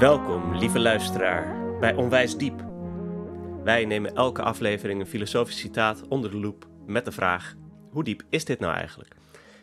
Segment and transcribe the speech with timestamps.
[0.00, 2.64] Welkom, lieve luisteraar, bij Onwijs Diep.
[3.64, 7.54] Wij nemen elke aflevering een filosofisch citaat onder de loep met de vraag:
[7.90, 9.14] hoe diep is dit nou eigenlijk?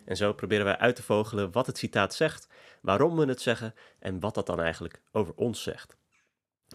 [0.06, 2.48] En zo proberen wij uit te vogelen wat het citaat zegt,
[2.82, 5.98] waarom we het zeggen en wat dat dan eigenlijk over ons zegt.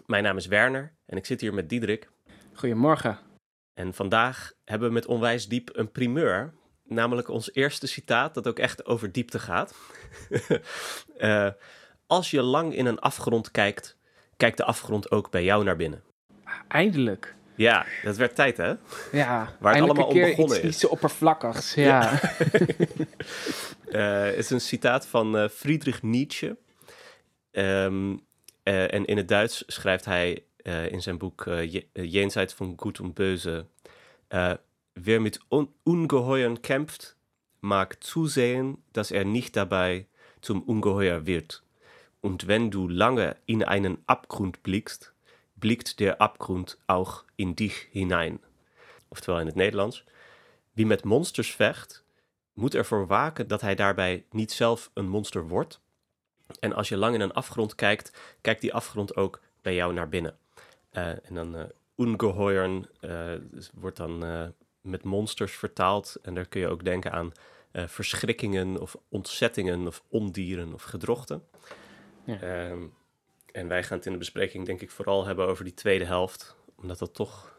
[0.05, 2.09] Mijn naam is Werner en ik zit hier met Diederik.
[2.53, 3.19] Goedemorgen.
[3.73, 8.59] En vandaag hebben we met Onwijs Diep een primeur, namelijk ons eerste citaat dat ook
[8.59, 9.75] echt over diepte gaat.
[11.17, 11.49] uh,
[12.07, 13.97] als je lang in een afgrond kijkt,
[14.37, 16.03] kijkt de afgrond ook bij jou naar binnen.
[16.67, 17.35] Eindelijk.
[17.55, 18.73] Ja, dat werd tijd, hè?
[19.11, 20.75] Ja, waar het allemaal om begonnen iets, is.
[20.75, 21.83] Iets oppervlakkigs, ja.
[21.85, 22.21] ja.
[23.87, 26.57] uh, het is een citaat van uh, Friedrich Nietzsche.
[27.51, 28.11] Um,
[28.63, 30.43] uh, en in het Duits schrijft hij
[30.89, 31.49] in zijn boek
[31.93, 33.65] Jenseits van Gut und Böse...
[34.93, 37.15] Wer mit un Ungeheuern kämpft,
[37.61, 40.07] mag zusehen, dass er nicht dabei
[40.41, 41.63] zum Ungeheuer wird.
[42.23, 45.13] Und wenn du lange in einen Abgrund blickst,
[45.55, 48.39] blickt der Abgrund auch in dich hinein.
[49.09, 50.05] Oftewel in het Nederlands.
[50.73, 52.03] Wie met monsters vecht,
[52.53, 55.81] moet ervoor waken dat hij daarbij niet zelf een monster wordt.
[56.59, 60.09] En als je lang in een afgrond kijkt, kijkt die afgrond ook bij jou naar
[60.09, 60.37] binnen.
[60.93, 61.63] Uh, en dan uh,
[63.73, 64.23] wordt dan
[64.81, 66.17] met monsters vertaald.
[66.21, 67.31] En daar kun je ook denken aan
[67.71, 71.43] verschrikkingen of ontzettingen of ondieren of gedrochten.
[72.23, 72.69] Ja.
[72.69, 72.93] Um,
[73.53, 76.55] en wij gaan het in de bespreking denk ik vooral hebben over die tweede helft.
[76.75, 77.51] Omdat dat toch...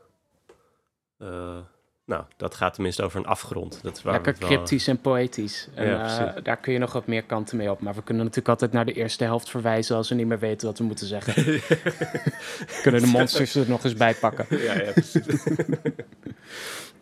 [1.19, 1.59] Uh,
[2.05, 3.83] nou, dat gaat tenminste over een afgrond.
[3.83, 4.49] Dat is waar Lekker wel...
[4.49, 5.69] cryptisch en poëtisch.
[5.75, 7.81] En, ja, uh, daar kun je nog wat meer kanten mee op.
[7.81, 9.97] Maar we kunnen natuurlijk altijd naar de eerste helft verwijzen...
[9.97, 11.35] als we niet meer weten wat we moeten zeggen.
[12.83, 14.47] kunnen de monsters er nog eens bij pakken.
[14.59, 15.47] ja, ja, precies.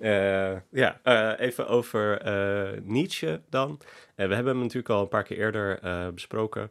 [0.00, 1.00] uh, ja,
[1.38, 2.22] even over
[2.84, 3.80] Nietzsche dan.
[4.14, 5.80] we hebben hem natuurlijk al een paar keer eerder
[6.14, 6.70] besproken...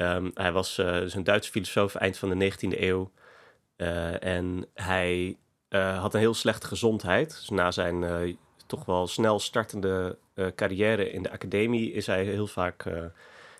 [0.00, 3.10] Um, hij was uh, dus een Duitse filosoof eind van de 19e eeuw.
[3.76, 5.36] Uh, en hij
[5.68, 7.28] uh, had een heel slechte gezondheid.
[7.28, 10.18] Dus na zijn toch wel snel startende
[10.54, 12.84] carrière in de academie is hij heel vaak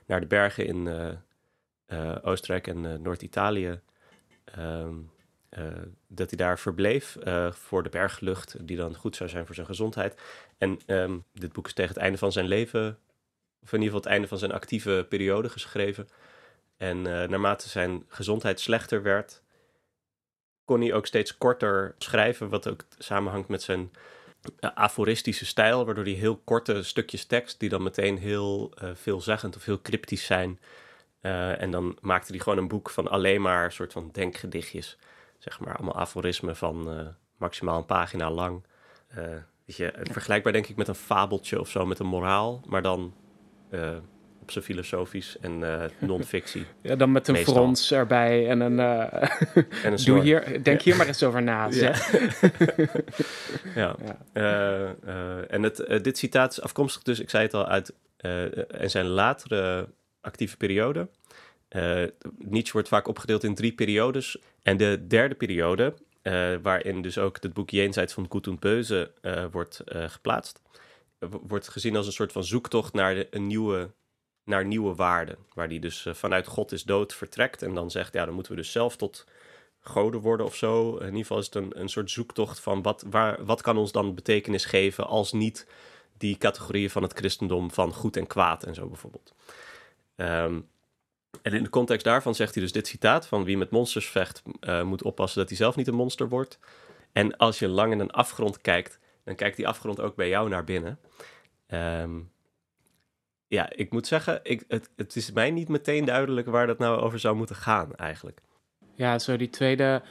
[0.06, 0.88] naar de bergen in
[2.22, 3.80] Oostenrijk en Noord-Italië.
[4.58, 5.10] Um,
[6.08, 7.16] dat hij daar verbleef
[7.50, 10.20] voor de berglucht, die dan goed zou zijn voor zijn gezondheid.
[10.58, 12.98] En um, dit boek is tegen het einde van zijn leven
[13.62, 16.08] of in ieder geval het einde van zijn actieve periode geschreven.
[16.76, 19.42] En uh, naarmate zijn gezondheid slechter werd,
[20.64, 23.90] kon hij ook steeds korter schrijven, wat ook samenhangt met zijn
[24.60, 29.56] uh, aforistische stijl, waardoor hij heel korte stukjes tekst, die dan meteen heel uh, veelzeggend
[29.56, 30.60] of heel cryptisch zijn.
[31.20, 34.98] en dan maakte hij gewoon een boek van alleen maar soort van denkgedichtjes,
[35.38, 37.06] zeg maar, allemaal aforismen van
[37.36, 38.64] maximaal een pagina lang.
[39.64, 43.14] weet je, vergelijkbaar denk ik met een fabeltje of zo, met een moraal, maar dan
[44.50, 46.66] op zijn filosofisch en uh, non-fictie.
[46.82, 47.54] Ja, dan met een meestal.
[47.54, 48.78] frons erbij en een...
[48.78, 49.12] Uh,
[49.84, 51.68] en een doe hier, denk hier maar eens over na,
[53.74, 53.96] ja.
[55.48, 57.94] en het, dit citaat is afkomstig dus, ik zei het al, uit
[58.68, 59.88] en zijn latere
[60.20, 61.08] actieve periode.
[62.38, 64.38] Nietzsche wordt vaak opgedeeld in drie periodes.
[64.62, 65.94] En de derde periode,
[66.62, 69.10] waarin dus ook het boek Jenseits van Gut und Böse
[69.50, 70.60] wordt geplaatst,
[71.28, 73.90] wordt gezien als een soort van zoektocht naar de, een nieuwe
[74.44, 75.36] naar nieuwe waarden.
[75.54, 78.52] Waar die dus uh, vanuit God is dood vertrekt en dan zegt, ja, dan moeten
[78.52, 79.26] we dus zelf tot
[79.80, 80.96] goden worden of zo.
[80.96, 83.92] In ieder geval is het een, een soort zoektocht van wat, waar, wat kan ons
[83.92, 85.66] dan betekenis geven als niet
[86.18, 89.34] die categorieën van het christendom van goed en kwaad en zo bijvoorbeeld.
[90.16, 90.68] Um,
[91.42, 94.42] en in de context daarvan zegt hij dus dit citaat van wie met monsters vecht
[94.60, 96.58] uh, moet oppassen dat hij zelf niet een monster wordt.
[97.12, 100.48] En als je lang in een afgrond kijkt, dan kijkt die afgrond ook bij jou
[100.48, 100.98] naar binnen.
[101.68, 102.30] Um,
[103.50, 107.00] ja, ik moet zeggen, ik, het, het is mij niet meteen duidelijk waar dat nou
[107.00, 108.40] over zou moeten gaan eigenlijk.
[108.94, 110.02] Ja, zo die tweede,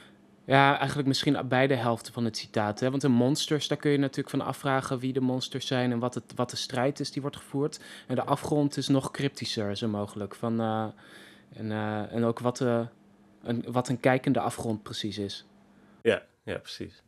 [0.44, 2.80] ja, eigenlijk misschien beide helften van het citaat.
[2.80, 2.90] Hè?
[2.90, 6.14] Want de monsters, daar kun je natuurlijk van afvragen wie de monsters zijn en wat,
[6.14, 7.80] het, wat de strijd is die wordt gevoerd.
[8.06, 10.34] En de afgrond is nog cryptischer, zo mogelijk.
[10.34, 10.86] Van, uh,
[11.52, 12.86] en, uh, en ook wat, de,
[13.42, 15.46] een, wat een kijkende afgrond precies is.
[16.02, 17.02] Ja, ja, precies.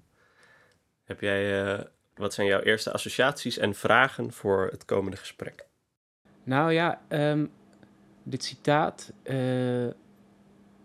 [1.12, 1.78] Heb jij, uh,
[2.14, 5.66] wat zijn jouw eerste associaties en vragen voor het komende gesprek?
[6.44, 7.50] Nou ja, um,
[8.22, 9.36] dit citaat uh,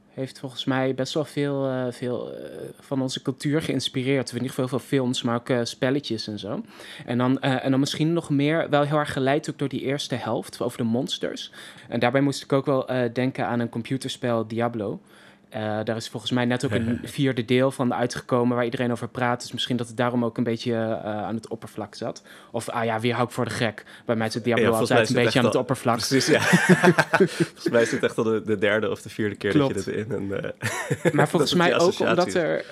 [0.07, 2.33] heeft volgens mij best wel veel, uh, veel
[2.79, 4.29] van onze cultuur geïnspireerd.
[4.29, 6.63] In ieder geval veel films, maar ook spelletjes en zo.
[7.05, 10.15] En dan, en dan misschien nog meer, wel heel erg geleid ook door die eerste
[10.15, 11.51] helft over de monsters.
[11.89, 14.99] En daarbij moest ik ook wel denken aan een computerspel Diablo.
[15.55, 19.07] Uh, daar is volgens mij net ook een vierde deel van uitgekomen waar iedereen over
[19.07, 19.41] praat.
[19.41, 22.23] Dus misschien dat het daarom ook een beetje uh, aan het oppervlak zat.
[22.51, 23.85] Of, ah ja, wie hou ik voor de gek?
[24.05, 25.95] Bij mij zit Diablo ja, altijd een beetje aan het oppervlak.
[26.07, 26.39] Precies, ja.
[27.19, 29.73] volgens mij is het echt al de, de, derde of de vierde keer Klopt.
[29.73, 30.11] dat je dit in...
[30.11, 30.53] En,
[31.05, 32.65] uh, maar volgens mij ook omdat er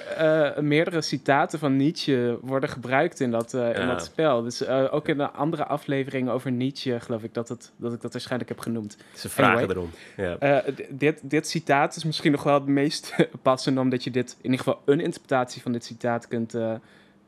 [0.60, 3.74] meerdere citaten van Nietzsche worden gebruikt in dat, ja.
[3.74, 4.42] in dat spel.
[4.42, 8.12] Dus ook in de andere aflevering over Nietzsche geloof ik dat, het, dat ik dat
[8.12, 8.98] waarschijnlijk heb genoemd.
[9.14, 9.92] Ze vragen anyway, erom.
[10.40, 10.64] Ja.
[10.90, 14.66] dit, dit citaat is misschien nog wel het meest passend, omdat je dit in ieder
[14.66, 16.74] geval een interpretatie van dit citaat kunt uh,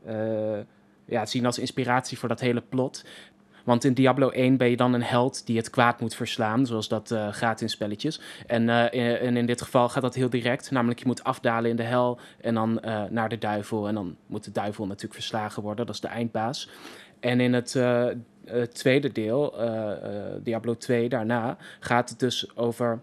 [0.08, 0.58] uh,
[1.04, 3.04] ja, zien als inspiratie voor dat hele plot.
[3.64, 6.88] Want in Diablo 1 ben je dan een held die het kwaad moet verslaan, zoals
[6.88, 8.20] dat uh, gaat in spelletjes.
[8.46, 11.76] En, in, en, in, dit geval gaat dat heel direct, namelijk je moet afdalen in
[11.76, 12.80] de hel en dan
[13.10, 13.88] naar de duivel.
[13.88, 16.70] En dan moet de duivel natuurlijk verslagen worden, dat is de eindbaas.
[17.20, 17.78] En in het
[18.72, 19.54] tweede deel,
[20.42, 23.00] Diablo 2 daarna, gaat het dus over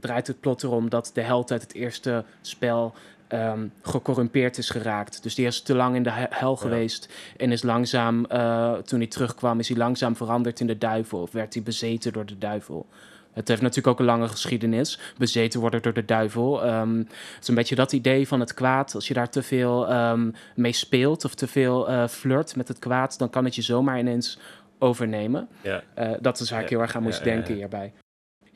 [0.00, 2.94] draait het plot erom dat de held uit het eerste spel
[3.28, 5.22] um, gecorrumpeerd is geraakt.
[5.22, 9.08] Dus die is te lang in de hel geweest en is langzaam, uh, toen hij
[9.08, 11.20] terugkwam, is hij langzaam veranderd in de duivel.
[11.20, 12.86] Of werd hij bezeten door de duivel.
[13.32, 14.98] Het heeft natuurlijk ook een lange geschiedenis.
[15.18, 16.66] Bezeten worden door de duivel.
[16.66, 18.94] Um, het is een beetje dat idee van het kwaad.
[18.94, 22.78] Als je daar te veel um, mee speelt of te veel uh, flirt met het
[22.78, 24.38] kwaad, dan kan het je zomaar ineens
[24.78, 25.48] overnemen.
[25.60, 25.82] Ja.
[25.98, 27.92] Uh, dat is waar ik heel erg aan moest denken hierbij.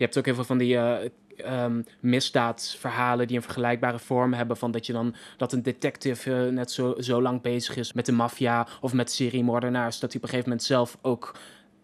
[0.00, 0.96] Je hebt ook heel veel van die uh,
[1.64, 4.56] um, misdaadsverhalen die een vergelijkbare vorm hebben.
[4.56, 8.06] Van dat je dan dat een detective uh, net zo, zo lang bezig is met
[8.06, 9.98] de maffia of met seriemoordenaars.
[9.98, 11.38] Dat hij op een gegeven moment zelf ook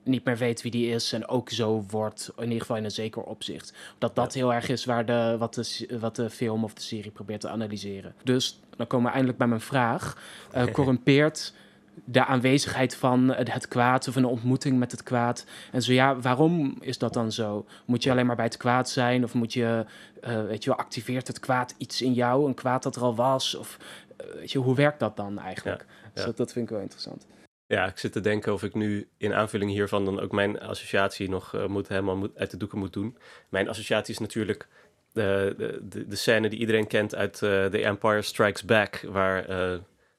[0.04, 2.90] niet meer weet wie die is en ook zo wordt, in ieder geval in een
[2.90, 3.72] zeker opzicht.
[3.98, 7.10] Dat dat heel erg is waar de, wat, de, wat de film of de serie
[7.10, 8.14] probeert te analyseren.
[8.24, 10.18] Dus dan komen we eindelijk bij mijn vraag.
[10.56, 11.54] Uh, corrumpeert
[12.04, 15.44] de aanwezigheid van het kwaad of een ontmoeting met het kwaad.
[15.72, 17.66] En zo ja, waarom is dat dan zo?
[17.84, 19.24] Moet je alleen maar bij het kwaad zijn?
[19.24, 19.84] Of moet je,
[20.24, 22.46] uh, weet je activeert het kwaad iets in jou?
[22.46, 23.54] Een kwaad dat er al was?
[23.54, 23.78] Of
[24.20, 25.84] uh, weet je, hoe werkt dat dan eigenlijk?
[25.88, 27.26] Ja, dus dat, dat, vind ik wel interessant.
[27.66, 31.28] Ja, ik zit te denken of ik nu in aanvulling hiervan dan ook mijn associatie
[31.28, 33.16] nog uh, moet, helemaal moet, uit de doeken moet doen.
[33.48, 34.68] Mijn associatie is natuurlijk
[35.12, 39.48] de, de, de, scène die iedereen kent uit The Empire Strikes Back, waar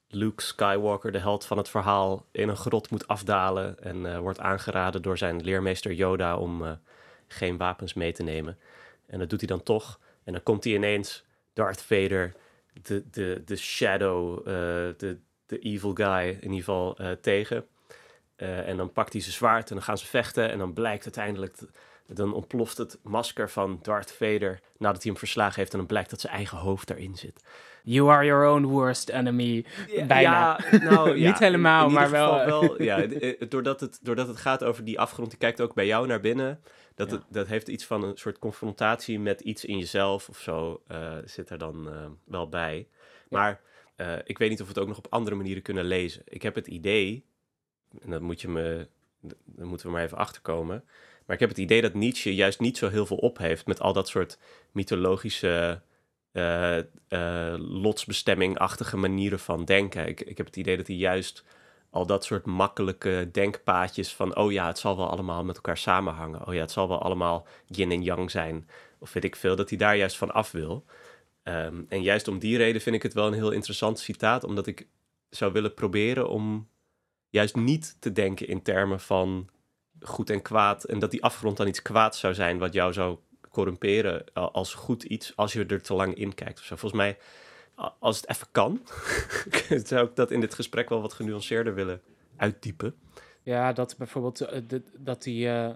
[0.10, 4.40] Luke Skywalker, de held van het verhaal, in een grot moet afdalen en uh, wordt
[4.40, 6.72] aangeraden door zijn leermeester Yoda om uh,
[7.28, 8.58] geen wapens mee te nemen.
[9.06, 10.00] En dat doet hij dan toch.
[10.24, 12.34] En dan komt hij ineens Darth Vader,
[12.82, 14.46] de, de, de shadow, uh,
[14.98, 17.66] de, de evil guy in ieder geval, tegen.
[18.36, 20.52] en dan pakt hij zijn zwaard en dan gaan ze vechten.
[20.52, 21.58] En dan blijkt uiteindelijk,
[22.08, 25.72] dan ontploft het masker van Darth Vader nadat hij hem verslagen heeft.
[25.72, 27.44] En dan blijkt dat zijn eigen hoofd daarin zit.
[27.84, 29.66] You are your own worst enemy.
[30.08, 30.60] Bijna.
[30.72, 32.46] Ja, nou, ja, Niet helemaal, maar wel.
[32.46, 33.08] wel ja,
[33.50, 36.62] doordat, het, doordat het gaat over die afgrond, die kijkt ook bij jou naar binnen.
[36.96, 40.82] Dat, het, dat heeft iets van een soort confrontatie met iets in jezelf of zo.
[40.92, 42.88] Uh, zit er dan uh, wel bij.
[43.30, 43.62] Maar
[43.98, 46.22] uh, ik weet niet of we het ook nog op andere manieren kunnen lezen.
[46.26, 47.26] Ik heb het idee,
[48.02, 48.88] en dat moet je me,
[49.46, 50.84] dan moeten we maar even achterkomen.
[51.28, 53.80] Maar ik heb het idee dat Nietzsche juist niet zo heel veel op heeft met
[53.80, 54.38] al dat soort
[54.72, 55.82] mythologische
[56.34, 56.78] uh,
[57.10, 60.08] uh, lotsbestemming-achtige manieren van denken.
[60.08, 61.44] Ik, ik heb het idee dat hij juist
[61.90, 64.36] al dat soort makkelijke denkpaadjes van...
[64.36, 66.48] oh ja, het zal wel allemaal met elkaar samenhangen.
[66.48, 68.70] Oh ja, het zal wel allemaal yin en yang zijn.
[69.00, 70.86] Of weet ik veel, dat hij daar juist van af wil.
[71.44, 74.44] Um, en juist om die reden vind ik het wel een heel interessant citaat...
[74.44, 74.88] omdat ik
[75.30, 76.70] zou willen proberen om
[77.30, 79.50] juist niet te denken in termen van
[80.02, 80.84] goed en kwaad...
[80.84, 83.18] en dat die afgrond dan iets kwaads zou zijn wat jou zou
[83.50, 86.60] corrumperen als goed iets als je er te lang in kijkt.
[86.60, 86.76] Zo.
[86.76, 87.18] Volgens mij,
[88.00, 88.82] als het even kan,
[89.90, 92.02] zou ik dat in dit gesprek wel wat genuanceerder willen
[92.36, 92.96] uitdiepen.
[93.44, 95.70] Ja, dat bijvoorbeeld uh, dat die uh,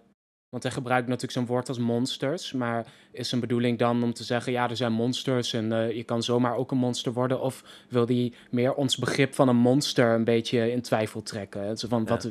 [0.51, 2.51] want hij gebruikt natuurlijk zo'n woord als monsters.
[2.53, 6.03] Maar is zijn bedoeling dan om te zeggen: ja, er zijn monsters en uh, je
[6.03, 7.41] kan zomaar ook een monster worden?
[7.41, 11.77] Of wil hij meer ons begrip van een monster een beetje in twijfel trekken?
[11.77, 12.09] Zo van, ja.
[12.09, 12.29] Wat,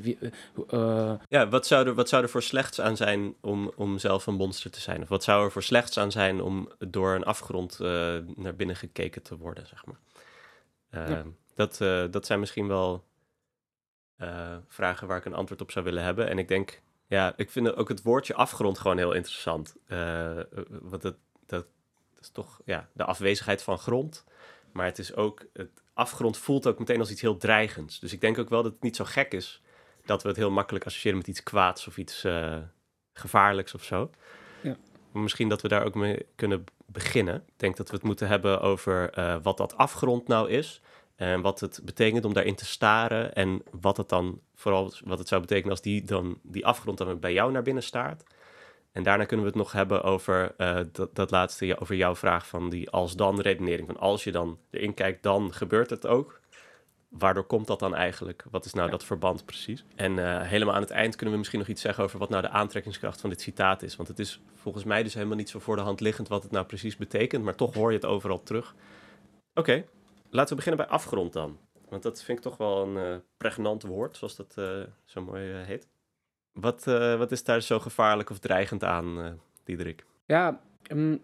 [0.75, 4.27] uh, ja, wat zou, er, wat zou er voor slechts aan zijn om, om zelf
[4.27, 5.03] een monster te zijn?
[5.03, 7.89] Of wat zou er voor slechts aan zijn om door een afgrond uh,
[8.37, 9.99] naar binnen gekeken te worden, zeg maar?
[11.09, 11.25] Ja.
[11.55, 11.79] dat,
[12.13, 13.05] dat zijn misschien wel
[14.69, 16.29] vragen waar ik een antwoord op zou willen hebben.
[16.29, 19.77] En ik denk ja, ik vind ook het woordje afgrond gewoon heel interessant.
[19.89, 21.67] Uh, want het, dat,
[22.21, 24.25] is toch ja, de afwezigheid van grond.
[24.73, 27.99] Maar het is ook, het afgrond voelt ook meteen als iets heel dreigends.
[27.99, 29.63] Dus ik denk ook wel dat het niet zo gek is
[30.05, 32.57] dat we het heel makkelijk associëren met iets kwaads of iets uh,
[33.13, 34.11] gevaarlijks of zo.
[34.63, 34.77] Ja.
[35.13, 37.35] Maar misschien dat we daar ook mee kunnen beginnen.
[37.35, 40.81] Ik denk dat we het moeten hebben over uh, wat dat afgrond nou is.
[41.21, 43.35] En wat het betekent om daarin te staren.
[43.35, 47.21] En wat het dan vooral wat het zou betekenen als die, dan, die afgrond dan
[47.21, 48.23] bij jou naar binnen staart.
[48.93, 52.47] En daarna kunnen we het nog hebben over uh, dat, dat laatste, over jouw vraag
[52.47, 53.87] van die als-dan redenering.
[53.87, 56.41] Van als je dan erin kijkt, dan gebeurt het ook.
[57.09, 58.45] Waardoor komt dat dan eigenlijk?
[58.51, 59.85] Wat is nou dat verband precies?
[59.95, 62.43] En uh, helemaal aan het eind kunnen we misschien nog iets zeggen over wat nou
[62.43, 63.97] de aantrekkingskracht van dit citaat is.
[63.97, 66.53] Want het is volgens mij dus helemaal niet zo voor de hand liggend wat het
[66.53, 68.75] nou precies betekent, maar toch hoor je het overal terug.
[69.55, 69.85] Oké,
[70.31, 71.59] laten we beginnen bij afgrond dan.
[71.89, 75.53] Want dat vind ik toch wel een uh, pregnant woord, zoals dat uh, zo mooi
[75.53, 75.89] heet.
[76.53, 76.85] Wat,
[77.19, 80.05] wat is daar zo gevaarlijk of dreigend aan, Diederik?
[80.27, 80.61] Ja,
[80.93, 81.21] um,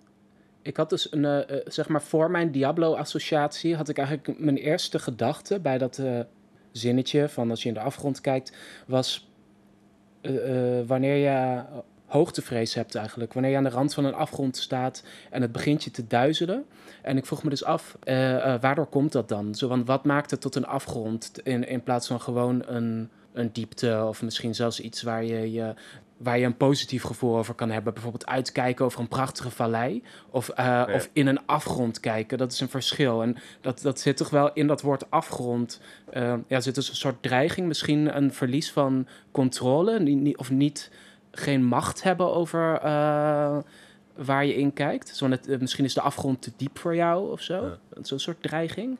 [0.62, 5.60] ik had dus een, zeg maar voor mijn Diablo-associatie had ik eigenlijk mijn eerste gedachte
[5.60, 6.02] bij dat
[6.72, 9.30] zinnetje van als je in de afgrond kijkt, was
[10.86, 11.64] wanneer je
[12.06, 13.32] hoogtevrees hebt eigenlijk.
[13.32, 16.64] Wanneer je aan de rand van een afgrond staat en het begint je te duizelen.
[17.02, 17.98] En ik vroeg me dus af,
[18.60, 19.54] waardoor komt dat dan?
[19.54, 23.52] Zo, want wat maakt het tot een afgrond in, in plaats van gewoon een, een
[23.52, 25.74] diepte of misschien zelfs iets waar je je
[26.16, 27.92] waar je een positief gevoel over kan hebben.
[27.92, 30.02] Bijvoorbeeld uitkijken over een prachtige vallei.
[30.30, 32.38] Of, uh, of in een afgrond kijken.
[32.38, 33.22] Dat is een verschil.
[33.22, 35.80] En dat, dat zit toch wel in dat woord afgrond.
[36.14, 37.66] Uh, ja, zit dus een soort dreiging.
[37.66, 40.34] Misschien een verlies van controle.
[40.36, 40.90] Of niet,
[41.38, 43.58] geen macht hebben over uh,
[44.14, 45.08] waar je in kijkt.
[45.08, 47.64] Zo net, misschien is de afgrond te diep voor jou of zo.
[47.64, 47.78] Ja.
[48.02, 48.98] Zo'n soort dreiging.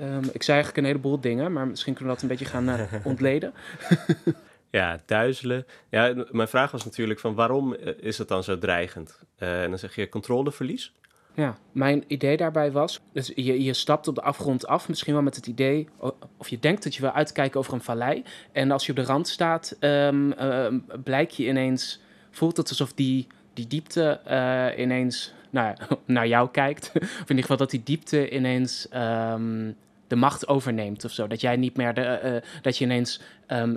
[0.00, 2.88] Um, ik zei eigenlijk een heleboel dingen, maar misschien kunnen we dat een beetje gaan
[3.12, 3.52] ontleden.
[4.70, 5.66] Ja, duizelen.
[5.90, 9.18] Ja, mijn vraag was natuurlijk van waarom eh, is het dan zo dreigend?
[9.36, 10.92] En dan zeg je controleverlies.
[11.38, 15.36] Ja, mijn idee daarbij was, dus je, stapt op de afgrond af, misschien wel met
[15.36, 15.88] het idee,
[16.36, 18.22] of je denkt dat je wil uitkijken over een vallei.
[18.52, 20.66] En als je op de rand staat, um, uh,
[21.04, 26.90] blijk je ineens, voelt het alsof die, die diepte uh, ineens nou, naar jou kijkt.
[26.94, 29.76] of in ieder geval dat die diepte ineens um,
[30.06, 31.26] de macht overneemt of zo.
[31.26, 33.20] Dat jij niet meer de, uh, dat je ineens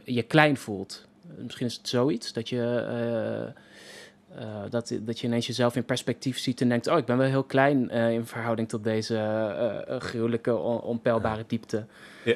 [0.03, 1.07] je klein voelt.
[1.37, 3.53] Misschien is het zoiets dat je.
[4.35, 7.17] Uh, uh, dat, dat je ineens jezelf in perspectief ziet en denkt: Oh, ik ben
[7.17, 11.85] wel heel klein in verhouding tot deze gruwelijke, on onpeilbare diepte.
[12.23, 12.35] Ja.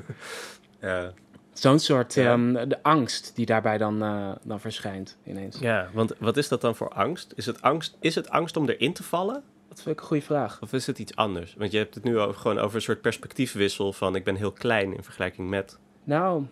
[0.88, 1.12] ja.
[1.52, 2.32] Zo'n soort ja.
[2.32, 3.98] um, de angst die daarbij dan,
[4.42, 5.58] dan verschijnt ineens.
[5.58, 7.32] Ja, want wat is dat dan voor angst?
[7.36, 9.42] Is het angst, is het angst om erin te vallen?
[9.70, 10.62] Dat vind ik een goede vraag.
[10.62, 11.54] Of is het iets anders?
[11.58, 14.52] Want je hebt het nu over, gewoon over een soort perspectiefwissel van ik ben heel
[14.52, 15.78] klein in vergelijking met.
[16.04, 16.44] Nou,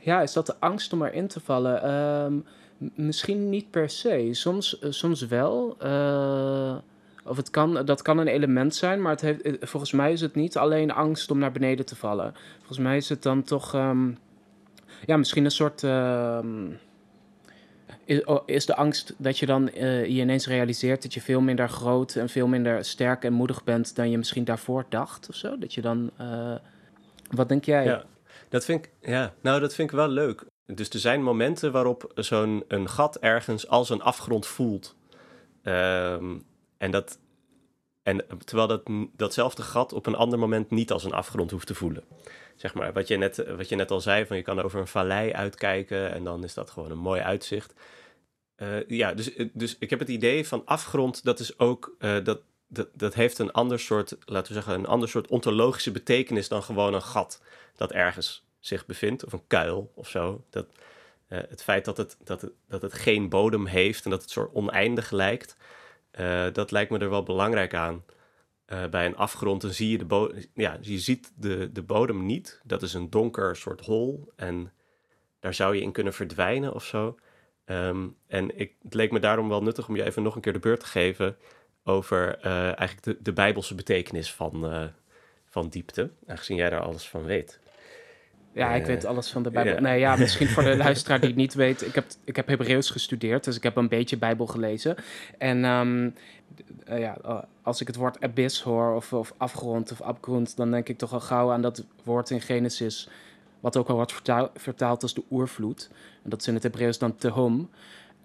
[0.00, 1.90] ja, is dat de angst om erin te vallen?
[1.92, 2.44] Um,
[2.78, 4.28] misschien niet per se.
[4.32, 5.76] Soms, uh, soms wel.
[5.82, 6.76] Uh,
[7.24, 10.20] of het kan, dat kan een element zijn, maar het heeft, eh, volgens mij is
[10.20, 12.34] het niet alleen angst om naar beneden te vallen.
[12.58, 14.18] Volgens mij is het dan toch, um,
[15.06, 15.82] ja, misschien een soort.
[15.82, 16.38] Uh,
[18.46, 22.28] is, de angst dat je dan je ineens realiseert dat je veel minder groot en
[22.28, 25.58] veel minder sterk en moedig bent dan je misschien daarvoor dacht of zo?
[25.58, 26.10] Dat je dan.
[27.30, 27.84] Wat denk jij?
[27.84, 28.04] Ja,
[28.48, 30.44] dat vind ik, ja, nou, dat vind ik wel leuk.
[30.66, 34.96] Dus er zijn momenten waarop zo'n een gat ergens als een afgrond voelt.
[35.62, 36.46] Um,
[36.78, 37.18] en dat.
[38.02, 38.82] En terwijl dat,
[39.16, 42.04] datzelfde gat op een ander moment niet als een afgrond hoeft te voelen
[42.56, 44.86] zeg maar, wat je, net, wat je net al zei, van je kan over een
[44.86, 47.74] vallei uitkijken en dan is dat gewoon een mooi uitzicht.
[48.56, 52.40] Uh, ja, dus, dus ik heb het idee van afgrond, dat is ook, uh, dat,
[52.68, 56.62] dat, dat heeft een ander soort, laten we zeggen, een ander soort ontologische betekenis dan
[56.62, 57.42] gewoon een gat
[57.76, 60.44] dat ergens zich bevindt, of een kuil of zo.
[60.50, 60.66] Dat,
[61.28, 64.30] uh, het feit dat het, dat, het, dat het geen bodem heeft en dat het
[64.30, 65.56] soort oneindig lijkt,
[66.52, 68.04] dat lijkt me er wel belangrijk aan.
[68.72, 70.44] Uh, bij een afgrond, dan zie je de bodem.
[70.54, 72.60] Ja, je ziet de, de bodem niet.
[72.64, 74.32] Dat is een donker soort hol.
[74.36, 74.72] En
[75.40, 77.18] daar zou je in kunnen verdwijnen of zo.
[77.66, 80.52] Um, en ik, het leek me daarom wel nuttig om je even nog een keer
[80.52, 81.36] de beurt te geven
[81.84, 84.90] over eigenlijk de, de bijbelse betekenis van,
[85.44, 87.60] van diepte, aangezien jij daar alles van weet.
[88.54, 89.80] Ja, ik weet alles van de Bijbel.
[89.80, 91.86] Nee, ja, misschien voor de luisteraar die het niet weet.
[91.86, 94.96] Ik heb, ik heb Hebreeuws gestudeerd, dus ik heb een beetje Bijbel gelezen.
[95.38, 96.14] En um,
[96.88, 100.88] uh, ja, als ik het woord abyss hoor, of, of afgrond of abgrond, dan denk
[100.88, 103.08] ik toch al gauw aan dat woord in Genesis,
[103.60, 105.88] wat ook al wordt vertaal, vertaald als de oervloed.
[106.22, 107.70] En dat is in het Hebreeuws dan tehom.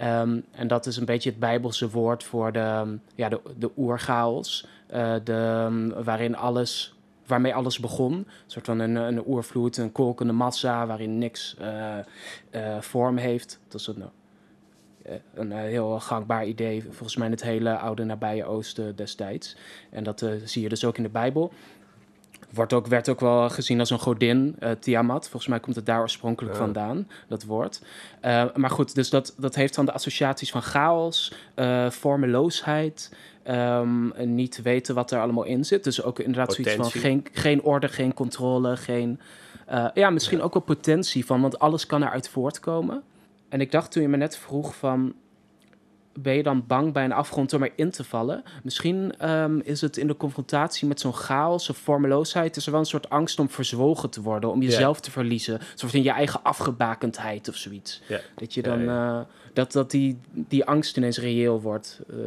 [0.04, 4.68] Um, en dat is een beetje het Bijbelse woord voor de, ja, de, de oerchaos,
[4.94, 6.99] uh, de, waarin alles
[7.30, 8.14] waarmee alles begon.
[8.14, 11.98] Een soort van een, een oervloed, een kolkende massa waarin niks uh,
[12.52, 13.60] uh, vorm heeft.
[13.68, 14.04] Dat is een,
[15.34, 19.56] een heel gangbaar idee, volgens mij in het hele oude nabije oosten destijds.
[19.90, 21.52] En dat zie je dus ook in de Bijbel.
[22.54, 25.30] Wordt ook, werd ook wel gezien als een godin, uh, Tiamat.
[25.30, 26.60] Volgens mij komt het daar oorspronkelijk ja.
[26.60, 27.82] vandaan, dat woord.
[28.26, 33.16] Uh, maar goed, dus dat, dat heeft dan de associaties van chaos, uh, vormeloosheid,
[33.48, 35.84] um, niet weten wat er allemaal in zit.
[35.84, 36.74] Dus ook inderdaad potentie.
[36.74, 39.20] zoiets van geen, geen orde, geen controle, geen...
[39.94, 40.44] ja, misschien ja.
[40.44, 43.04] ook wel potentie van, want alles kan eruit voortkomen.
[43.50, 45.14] En ik dacht toen je me net vroeg van...
[46.22, 48.44] Ben je dan bang bij een afgrond om erin te vallen?
[48.64, 52.56] Misschien ehm, is het in de confrontatie met zo'n chaos of vormeloosheid...
[52.56, 55.54] is er wel een soort angst om verzwolgen te worden, om jezelf te verliezen.
[55.54, 58.02] Een soort in je eigen afgebakendheid of zoiets.
[58.36, 58.90] Dat je dan...
[58.90, 59.20] Eh,
[59.54, 62.00] dat, dat die, die angst ineens reëel wordt.
[62.10, 62.18] Eh,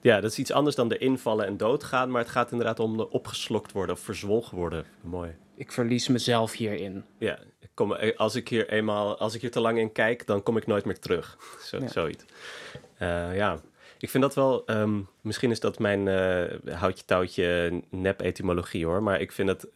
[0.00, 2.96] Ja, dat is iets anders dan de invallen en doodgaan, maar het gaat inderdaad om
[2.96, 4.84] de opgeslokt worden of verzwolgen worden.
[5.00, 5.30] Mooi.
[5.54, 7.04] ik verlies mezelf hierin.
[7.18, 7.38] Ja,
[7.80, 10.56] kom, eh, als ik hier eenmaal, als ik hier te lang in kijk, dan kom
[10.56, 11.36] ik nooit meer terug.
[11.68, 11.88] Zo, Ja.
[11.88, 12.24] Zoiets.
[12.98, 13.60] Eh, ja,
[13.98, 19.20] ik vind dat wel, ehm, misschien is dat mijn eh, houtje touwtje nep-etymologie hoor, maar
[19.20, 19.66] ik vind het,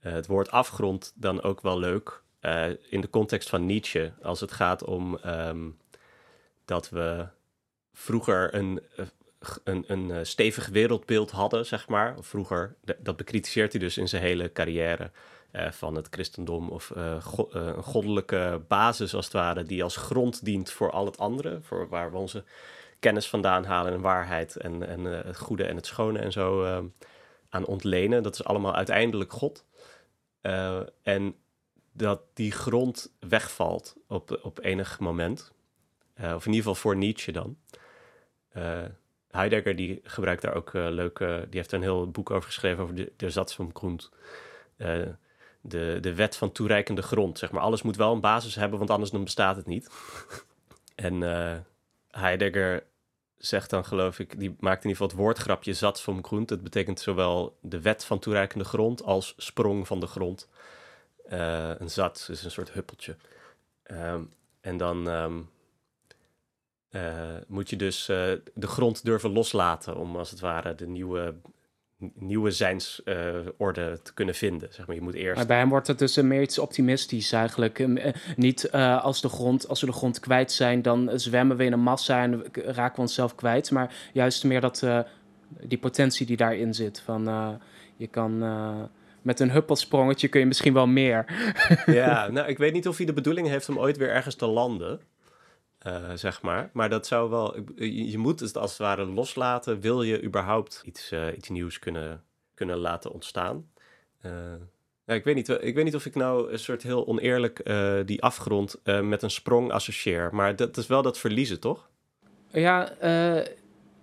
[0.00, 2.22] het woord afgrond dan ook wel leuk
[2.88, 5.68] in de context van Nietzsche, als het gaat om ehm,
[6.64, 7.26] dat we
[7.92, 8.82] vroeger een,
[9.64, 12.16] een, een stevig wereldbeeld hadden, zeg maar.
[12.18, 15.10] Vroeger, dat bekritiseert hij dus in zijn hele carrière
[15.50, 16.68] eh, van het christendom.
[16.68, 21.04] Of eh, eh, een goddelijke basis, als het ware, die als grond dient voor al
[21.04, 21.58] het andere.
[21.62, 22.44] Voor waar we onze
[22.98, 26.78] kennis vandaan halen en waarheid en, het goede en het schone en zo eh,
[27.48, 28.22] aan ontlenen.
[28.22, 29.64] Dat is allemaal uiteindelijk God.
[31.02, 31.34] En
[31.92, 35.52] dat die grond wegvalt op, op enig moment.
[36.16, 37.58] Of in ieder geval voor Nietzsche dan.
[39.30, 41.46] Heidegger die gebruikt daar ook leuke...
[41.48, 44.10] Die heeft er een heel boek over geschreven over de, de Satzumgrund.
[44.76, 45.02] Eh
[45.60, 47.62] de, de wet van toereikende grond, zeg maar.
[47.62, 49.90] Alles moet wel een basis hebben, want anders dan bestaat het niet.
[50.94, 51.58] en eh,
[52.10, 52.84] Heidegger
[53.36, 54.38] zegt dan, geloof ik...
[54.38, 56.48] Die maakt in ieder geval het woordgrapje Satzumgrund.
[56.48, 60.48] Dat betekent zowel de wet van toereikende grond als sprong van de grond.
[61.28, 63.16] Eh, een zat is een soort huppeltje.
[63.82, 64.22] Ehm,
[64.60, 65.40] en dan ehm,
[66.88, 71.34] eh, moet je dus de grond durven loslaten om als het ware de nieuwe,
[72.14, 74.68] nieuwe zijnsorde te kunnen vinden.
[74.72, 75.36] Zeg maar, je moet eerst.
[75.36, 77.78] Maar bij hem wordt het dus eh, meer iets optimistisch eigenlijk.
[77.78, 81.64] Eh, niet eh, als, de grond, als we de grond kwijt zijn, dan zwemmen we
[81.64, 83.70] in een massa en raken we onszelf kwijt.
[83.70, 85.00] Maar juist meer dat, eh,
[85.60, 87.00] die potentie die daarin zit.
[87.00, 87.48] Van, eh,
[87.96, 88.82] je kan eh,
[89.22, 91.24] met een huppelsprongetje kun je misschien wel meer.
[91.86, 94.46] Ja, nou, ik weet niet of hij de bedoeling heeft om ooit weer ergens te
[94.46, 95.00] landen.
[95.80, 96.70] Eh, zeg maar.
[96.72, 97.56] Maar dat zou wel.
[97.84, 99.80] Je, moet het als het ware loslaten.
[99.80, 102.22] Wil je überhaupt iets, eh, iets nieuws kunnen,
[102.54, 103.70] kunnen laten ontstaan?
[104.20, 104.30] Eh,
[105.04, 107.70] ja, ik, weet niet, ik weet niet of ik nou een soort heel oneerlijk
[108.06, 110.28] die afgrond met een sprong associeer.
[110.32, 111.88] Maar dat is wel dat verliezen, toch?
[112.50, 112.92] Ja,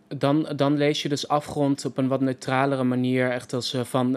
[0.08, 3.32] dan, dan lees je dus afgrond op een wat neutralere manier.
[3.32, 4.12] Echt als van,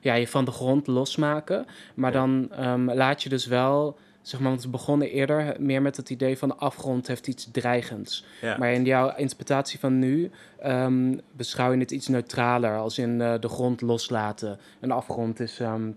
[0.00, 1.66] ja, je van de grond losmaken.
[1.94, 2.18] Maar Ja.
[2.18, 6.10] dan ehm, laat je dus wel, zeg maar, want we begonnen eerder meer met het
[6.10, 8.24] idee van de afgrond heeft iets dreigends.
[8.40, 8.56] Ja.
[8.58, 13.34] Maar in jouw interpretatie van nu ehm, beschouw je het iets neutraler, als in eh,
[13.40, 14.58] de grond loslaten.
[14.80, 15.90] Een afgrond is ehm,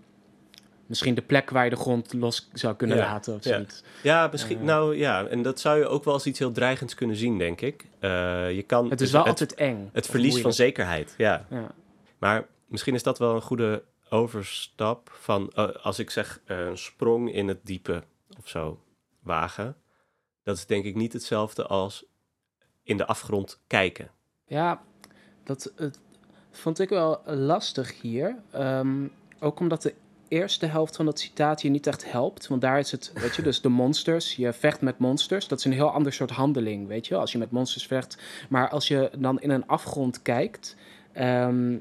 [0.86, 3.82] misschien de plek waar je de grond los zou kunnen Ja, laten of zoiets.
[4.02, 4.58] Ja, misschien.
[4.58, 4.64] Eh.
[4.64, 7.60] nou ja, en dat zou je ook wel als iets heel dreigends kunnen zien, denk
[7.60, 7.86] ik.
[7.98, 8.10] Eh,
[8.54, 9.90] je kan, Het is wel altijd eng.
[9.92, 11.14] het verlies van zekerheid.
[11.16, 11.46] Ja.
[11.50, 11.66] Ja.
[12.18, 17.48] Maar misschien is dat wel een goede overstap van als ik zeg een sprong in
[17.48, 18.02] het diepe
[18.54, 18.82] of zo
[19.22, 19.76] wagen.
[20.42, 22.04] Dat is denk ik niet hetzelfde als
[22.82, 24.10] in de afgrond kijken.
[24.46, 24.82] Ja,
[25.44, 25.72] dat
[26.50, 28.36] vond ik wel lastig hier.
[28.50, 29.06] Ehm,
[29.40, 29.94] ook omdat de
[30.28, 32.46] eerste helft van dat citaat je niet echt helpt.
[32.46, 34.36] Want daar is het, weet je, dus de monsters.
[34.36, 35.48] Je vecht met monsters.
[35.48, 38.18] Dat is een heel ander soort handeling, weet je, als je met monsters vecht.
[38.48, 40.76] Maar als je dan in een afgrond kijkt,
[41.12, 41.78] ehm,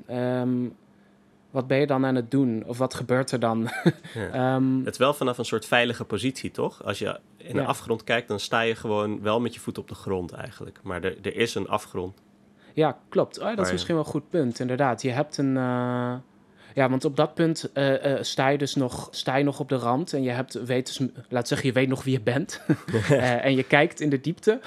[1.52, 2.64] wat ben je dan aan het doen?
[2.66, 3.70] Of wat gebeurt er dan?
[4.14, 4.30] Ja.
[4.56, 6.84] Ehm, Het is wel vanaf een soort veilige positie, toch?
[6.84, 7.68] Als je in de Ja.
[7.68, 10.80] afgrond kijkt, dan sta je gewoon wel met je voet op de grond eigenlijk.
[10.84, 12.22] Maar er, er is een afgrond.
[12.74, 13.40] Ja, klopt.
[13.40, 15.02] Oh, dat is misschien wel een goed punt, inderdaad.
[15.02, 15.58] Je hebt een.
[15.58, 16.14] eh,
[16.74, 19.70] Ja, want op dat punt eh, eh, sta je dus nog, sta je nog op
[19.70, 22.62] de rand en je hebt, weet dus, laat zeggen, je weet nog wie je bent.
[23.48, 24.60] En je kijkt in de diepte.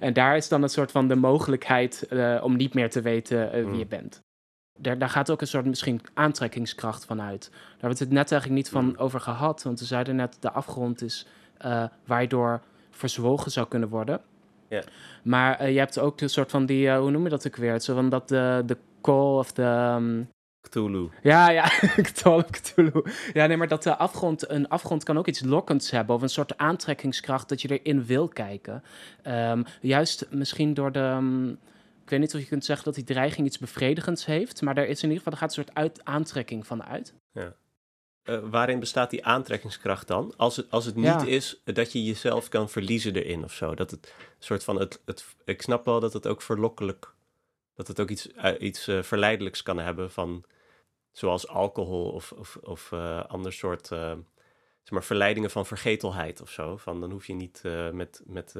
[0.00, 2.08] en daar is dan een soort van de mogelijkheid
[2.42, 3.74] om niet meer te weten wie Mm.
[3.74, 4.22] je bent.
[4.82, 7.48] Daar, daar gaat ook een soort misschien aantrekkingskracht van uit.
[7.50, 8.94] Daar hebben we het net eigenlijk niet van Mm.
[8.96, 9.62] over gehad.
[9.62, 11.26] Want we zeiden net, de afgrond is
[11.58, 14.20] eh waardoor verzwolgen zou kunnen worden.
[15.22, 17.56] Maar eh, je hebt ook een soort van die, eh, hoe noem je dat ook
[17.56, 17.80] weer?
[17.80, 19.62] Zo van dat de, de call of de...
[19.62, 20.22] ehm,
[20.68, 21.08] Cthulhu.
[21.22, 21.64] ja, ja,
[22.12, 23.02] Cthulhu, Cthulhu.
[23.32, 26.14] Ja, nee, maar dat de afgrond, een afgrond kan ook iets lokkends hebben.
[26.14, 28.82] Of een soort aantrekkingskracht dat je erin wil kijken.
[29.22, 30.98] Ehm, juist misschien door de...
[30.98, 31.54] ehm,
[32.10, 34.62] ik weet niet of je kunt zeggen dat die dreiging iets bevredigends heeft.
[34.62, 37.14] Maar er is in ieder geval, er gaat een soort uit, aantrekking van uit.
[38.22, 40.34] Eh, waarin bestaat die aantrekkingskracht dan?
[40.36, 41.24] Als het, als het niet Ja.
[41.24, 43.74] is dat je jezelf kan verliezen erin of zo.
[43.74, 45.24] Dat het soort van het, het.
[45.44, 47.14] Ik snap wel dat het ook verlokkelijk.
[47.74, 50.44] Dat het ook iets, eh, iets eh, verleidelijks kan hebben van.
[51.12, 52.92] Zoals alcohol of, of, of
[53.28, 53.86] ander soort.
[53.86, 56.76] zeg maar, verleidingen van vergetelheid of zo.
[56.76, 58.54] Van dan hoef je niet, met, met,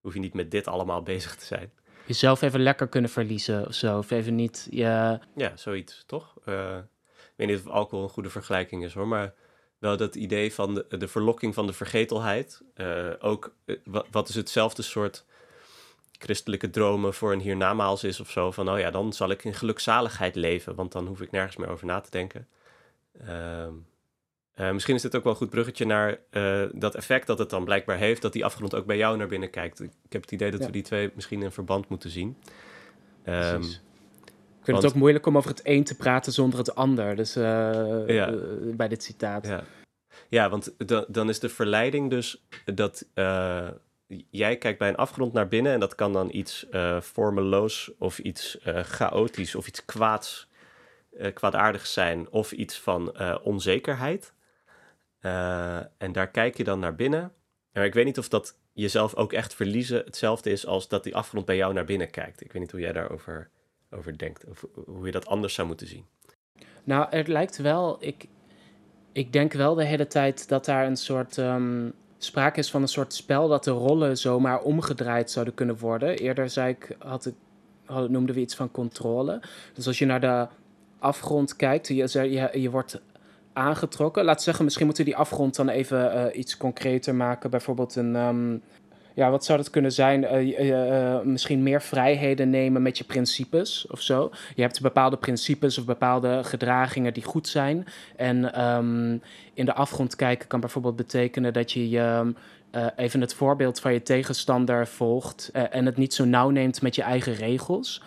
[0.00, 1.72] hoef je niet met dit allemaal bezig te zijn.
[2.10, 3.98] Jezelf even lekker kunnen verliezen of zo.
[3.98, 4.66] Of even niet.
[4.70, 5.18] Je...
[5.36, 6.34] Ja, zoiets, toch?
[6.46, 9.34] Uh, ik weet niet of alcohol een goede vergelijking is hoor, maar
[9.78, 12.62] wel dat idee van de, de verlokking van de vergetelheid.
[13.18, 13.54] ook,
[14.10, 15.24] wat is hetzelfde soort
[16.18, 18.50] christelijke dromen voor een hiernamaals is of zo.
[18.50, 21.68] Van, oh ja, dan zal ik in gelukzaligheid leven, want dan hoef ik nergens meer
[21.68, 22.48] over na te denken.
[23.26, 23.72] Ehm,
[24.60, 27.50] uh, misschien is dit ook wel een goed bruggetje naar uh, dat effect dat het
[27.50, 29.80] dan blijkbaar heeft, dat die afgrond ook bij jou naar binnen kijkt.
[29.80, 32.36] Ik, heb het idee dat we die twee misschien in verband moeten zien.
[33.26, 37.16] Um, ik vind het ook moeilijk om over het een te praten zonder het ander,
[37.16, 37.42] dus uh,
[38.06, 38.34] ja.
[38.62, 39.46] bij dit citaat.
[39.46, 39.64] Ja,
[40.28, 40.74] ja want
[41.08, 43.06] dan is de verleiding dus dat
[44.30, 46.66] jij kijkt bij een afgrond naar binnen en dat kan dan iets
[46.98, 50.48] vormeloos of iets chaotisch of iets kwaads,
[51.34, 54.32] kwaadaardigs zijn of iets van onzekerheid.
[55.22, 57.32] Uh, en daar kijk je dan naar binnen.
[57.72, 61.16] Maar ik weet niet of dat jezelf ook echt verliezen hetzelfde is als dat die
[61.16, 62.40] afgrond bij jou naar binnen kijkt.
[62.40, 63.50] Ik weet niet hoe jij daarover
[63.90, 66.06] over denkt, of hoe je dat anders zou moeten zien.
[66.84, 68.26] Nou, het lijkt wel, ik,
[69.12, 72.88] ik denk wel de hele tijd dat daar een soort um, sprake is van een
[72.88, 76.18] soort spel dat de rollen zomaar omgedraaid zouden kunnen worden.
[76.18, 77.34] Eerder zei ik, had ik,
[77.86, 79.42] noemden we iets van controle.
[79.74, 80.46] Dus als je naar de
[80.98, 83.00] afgrond kijkt, je, je, je wordt
[83.60, 84.24] aangetrokken.
[84.24, 87.50] Laat zeggen, misschien moeten we die afgrond dan even uh, iets concreter maken.
[87.50, 88.16] Bijvoorbeeld een.
[88.16, 88.62] Um,
[89.14, 90.22] ja, wat zou dat kunnen zijn?
[90.22, 94.30] Uh, uh, misschien meer vrijheden nemen met je principes of zo.
[94.54, 97.86] Je hebt bepaalde principes of bepaalde gedragingen die goed zijn.
[98.16, 99.22] En um,
[99.54, 102.34] in de afgrond kijken kan bijvoorbeeld betekenen dat je je.
[102.96, 107.02] even het voorbeeld van je tegenstander volgt en het niet zo nauw neemt met je
[107.02, 108.02] eigen regels.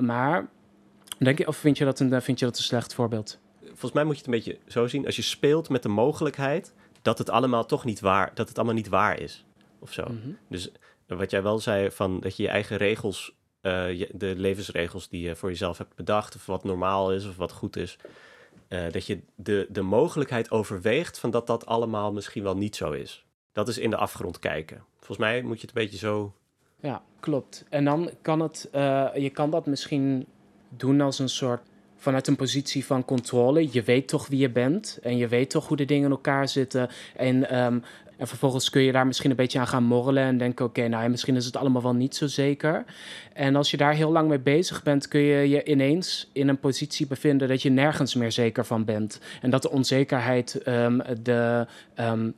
[0.00, 0.46] maar
[1.18, 3.38] denk je, of vind je, dat een, vind je dat een slecht voorbeeld?
[3.82, 5.06] Volgens mij moet je het een beetje zo zien.
[5.06, 8.74] Als je speelt met de mogelijkheid dat het allemaal toch niet waar, dat het allemaal
[8.74, 9.44] niet waar is.
[9.78, 10.02] Of zo.
[10.02, 10.30] Mhm.
[10.48, 10.70] Dus
[11.06, 15.36] wat jij wel zei, van dat je je eigen regels, uh, de levensregels die je
[15.36, 17.96] voor jezelf hebt bedacht, of wat normaal is of wat goed is,
[18.68, 22.90] uh, dat je de, de mogelijkheid overweegt van dat dat allemaal misschien wel niet zo
[22.90, 23.24] is.
[23.52, 24.84] Dat is in de afgrond kijken.
[24.96, 26.34] Volgens mij moet je het een beetje zo.
[26.80, 27.64] Ja, klopt.
[27.68, 30.26] En dan kan het, uh, je kan dat misschien
[30.68, 31.70] doen als een soort
[32.02, 33.68] vanuit een positie van controle.
[33.72, 36.48] Je weet toch wie je bent en je weet toch hoe de dingen in elkaar
[36.48, 36.88] zitten.
[37.16, 37.78] En, ehm,
[38.16, 41.08] en vervolgens kun je daar misschien een beetje aan gaan morrelen en denken: oké, nou
[41.08, 42.84] misschien is het allemaal wel niet zo zeker.
[43.32, 46.58] En als je daar heel lang mee bezig bent, kun je je ineens in een
[46.58, 49.20] positie bevinden dat je nergens meer zeker van bent.
[49.40, 51.66] En dat de onzekerheid um, de.
[52.00, 52.34] Um,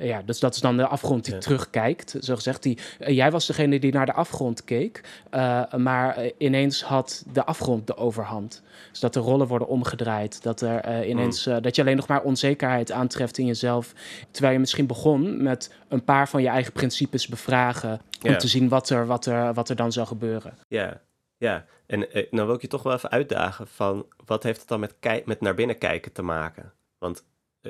[0.00, 2.16] ja, dus dat is dan de afgrond die terugkijkt.
[2.20, 5.00] Zo gezegd, die, uh, jij was degene die naar de afgrond keek,
[5.34, 8.62] uh, maar ineens had de afgrond de overhand.
[8.90, 10.42] Dus dat de rollen worden omgedraaid.
[10.42, 11.62] Dat, er, ineens, mm.
[11.62, 13.92] dat je alleen nog maar onzekerheid aantreft in jezelf.
[14.30, 18.00] Terwijl je misschien begon met een paar van je eigen principes bevragen.
[18.22, 20.58] Om te zien wat er, wat, er, wat er dan zou gebeuren.
[20.68, 21.00] Ja,
[21.36, 21.64] ja.
[21.86, 24.80] En uh, nou wil ik je toch wel even uitdagen van wat heeft het dan
[24.80, 26.72] met, met naar binnen kijken te maken?
[26.98, 27.24] Want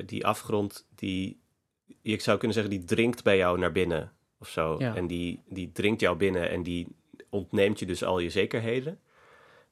[0.07, 1.41] die afgrond die
[2.03, 4.77] je zou kunnen zeggen, die dringt bij jou naar binnen of zo.
[4.77, 6.87] En die, die dringt jou binnen en die
[7.31, 9.01] ontneemt je dus al je zekerheden.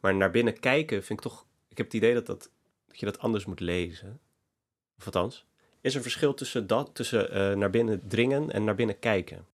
[0.01, 1.47] Maar naar binnen kijken vind ik toch...
[1.69, 2.51] Ik heb het idee dat, dat,
[2.87, 4.21] dat je dat anders moet lezen.
[4.99, 5.47] Of althans,
[5.81, 9.47] is er een verschil tussen, dat, tussen uh, naar binnen dringen en naar binnen kijken?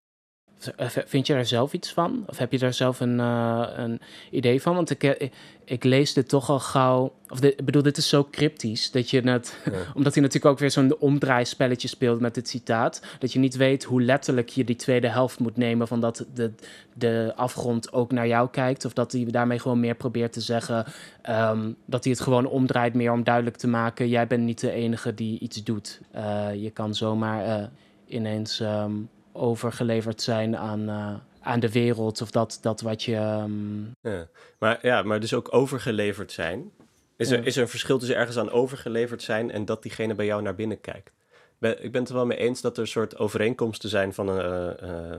[0.77, 2.25] Eh, vind je daar zelf iets van?
[2.27, 4.75] Of heb je daar zelf een, uh, een idee van?
[4.75, 5.33] Want ik, ik,
[5.65, 7.13] ik, lees dit toch al gauw.
[7.29, 9.59] Of ik bedoel, dit is zo cryptisch dat je het.
[9.97, 13.03] omdat hij natuurlijk ook weer zo'n omdraaispelletje speelt met dit citaat.
[13.19, 15.89] Dat je niet weet hoe letterlijk je die tweede helft moet nemen.
[15.89, 16.53] Van dat de,
[16.95, 18.85] de afgrond ook naar jou kijkt.
[18.85, 20.85] Of dat hij daarmee gewoon meer probeert te zeggen.
[21.31, 24.09] Um, dat hij het gewoon omdraait meer om duidelijk te maken.
[24.09, 26.01] Jij bent niet de enige die iets doet.
[26.17, 27.67] Uh, je kan zomaar uh,
[28.07, 28.61] ineens.
[28.61, 33.17] Um, overgeleverd zijn aan, uh, aan de wereld of dat, dat wat je.
[33.17, 33.91] Um...
[34.01, 34.29] Ja.
[34.59, 36.73] Maar, ja, maar dus ook overgeleverd zijn.
[37.17, 40.27] Is, er, is er een verschil tussen ergens aan overgeleverd zijn en dat diegene bij
[40.27, 41.13] jou naar binnen kijkt?
[41.59, 44.29] Ben, ik ben het er wel mee eens dat er een soort overeenkomsten zijn van
[44.29, 44.77] een.
[44.83, 45.17] Uh,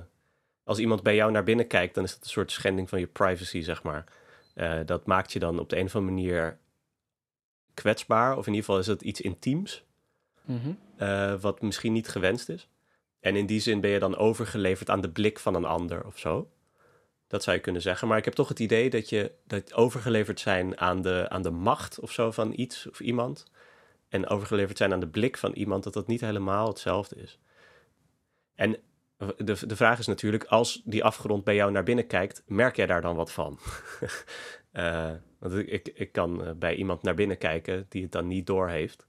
[0.64, 3.08] als iemand bij jou naar binnen kijkt, dan is dat een soort schending van je
[3.08, 4.04] privacy, zeg maar.
[4.86, 6.58] Dat maakt je dan op de een of andere manier
[7.74, 9.84] kwetsbaar, of in ieder geval is het iets intiems,
[10.46, 11.40] mm -hmm.
[11.40, 12.68] wat misschien niet gewenst is.
[13.20, 16.18] En in die zin ben je dan overgeleverd aan de blik van een ander of
[16.18, 16.50] zo.
[17.28, 18.08] Dat zou je kunnen zeggen.
[18.08, 21.50] Maar ik heb toch het idee dat je dat overgeleverd zijn aan de, aan de
[21.50, 23.46] macht of zo van iets of iemand.
[24.08, 27.40] En overgeleverd zijn aan de blik van iemand, dat dat niet helemaal hetzelfde is.
[28.56, 28.78] En
[29.38, 32.86] de, de vraag is natuurlijk, als die afgrond bij jou naar binnen kijkt, merk jij
[32.86, 33.60] daar dan wat van?
[34.74, 38.48] uh, want ik, ik kan eh, bij iemand naar binnen kijken die het dan niet
[38.48, 39.09] doorheeft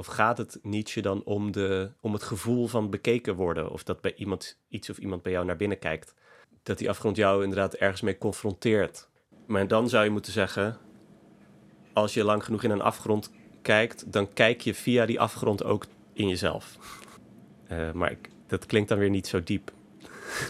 [0.00, 3.70] Of gaat het Nietzsche dan om, de, om het gevoel van bekeken worden?
[3.70, 6.14] Of dat bij iemand iets of iemand bij jou naar binnen kijkt?
[6.62, 9.08] Dat die afgrond jou inderdaad ergens mee confronteert.
[9.46, 10.76] Maar dan zou je moeten zeggen:
[11.92, 13.30] als je lang genoeg in een afgrond
[13.62, 16.78] kijkt, dan kijk je via die afgrond ook in jezelf.
[17.72, 19.72] Uh, maar ik, dat klinkt dan weer niet zo diep.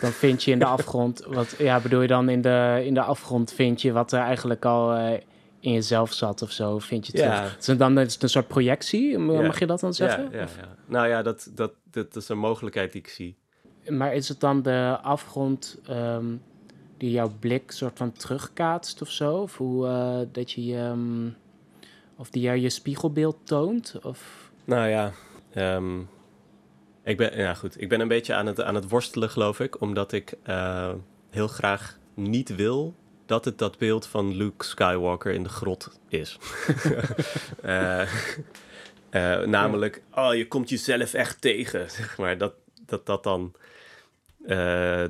[0.00, 3.02] Dan vind je in de afgrond, wat ja, bedoel je dan in de, in de
[3.02, 5.12] afgrond vind je wat er eigenlijk al uh,
[5.60, 7.78] in jezelf zat of zo, vind je terug.
[7.78, 10.28] Dan is het een soort projectie, mag je dat dan zeggen?
[10.32, 10.46] Ja.
[10.86, 13.36] Nou ja, dat, dat, dat, is een mogelijkheid die ik zie.
[13.88, 16.42] Maar is het dan de afgrond um,
[16.96, 19.36] die jouw blik soort van terugkaatst of zo?
[19.36, 21.36] Of hoe uh, dat je um,
[22.16, 23.98] of die jou je spiegelbeeld toont?
[24.02, 24.50] Of?
[24.64, 25.12] Nou ja,
[25.54, 26.08] um,
[27.04, 29.80] ik ben, ja goed, ik ben een beetje aan het, aan het worstelen geloof ik,
[29.80, 30.92] omdat ik uh,
[31.30, 32.94] heel graag niet wil
[33.30, 36.38] dat het dat beeld van Luke Skywalker in de grot is.
[37.64, 38.00] uh,
[39.10, 42.38] uh, namelijk, oh, je komt jezelf echt tegen, zeg maar.
[42.38, 42.54] Dat
[42.86, 43.54] dat, dat dan
[44.42, 44.48] uh,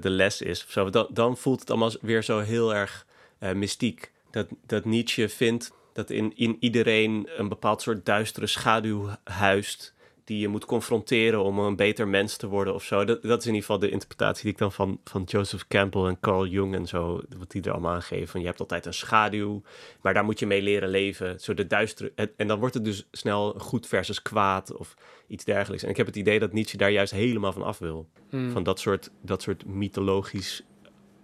[0.00, 0.66] de les is.
[0.68, 0.90] Zo.
[0.90, 3.06] Dan, dan voelt het allemaal weer zo heel erg
[3.54, 4.12] mystiek.
[4.30, 9.94] Dat, dat Nietzsche vindt dat in, in iedereen een bepaald soort duistere schaduw huist
[10.30, 13.04] die je moet confronteren om een beter mens te worden of zo.
[13.04, 16.04] Dat, dat is in ieder geval de interpretatie die ik dan van, van Joseph Campbell
[16.04, 18.28] en Carl Jung en zo, wat die er allemaal aan geven.
[18.28, 19.62] Van je hebt altijd een schaduw,
[20.00, 21.40] maar daar moet je mee leren leven.
[21.40, 24.94] Zo de duistere, en, dan wordt het dus snel goed versus kwaad of
[25.26, 25.84] iets dergelijks.
[25.84, 28.08] En ik heb het idee dat Nietzsche daar juist helemaal van af wil.
[28.28, 28.50] Hmm.
[28.50, 30.62] Van dat soort, dat soort mythologisch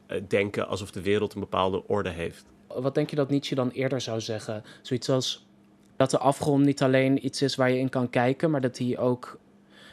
[0.08, 2.44] uh, denken alsof de wereld een bepaalde orde heeft.
[2.66, 4.64] Wat denk je dat Nietzsche dan eerder zou zeggen?
[4.82, 5.45] Zoiets als
[5.96, 8.98] dat de afgrond niet alleen iets is waar je in kan kijken, maar dat hij
[8.98, 9.38] ook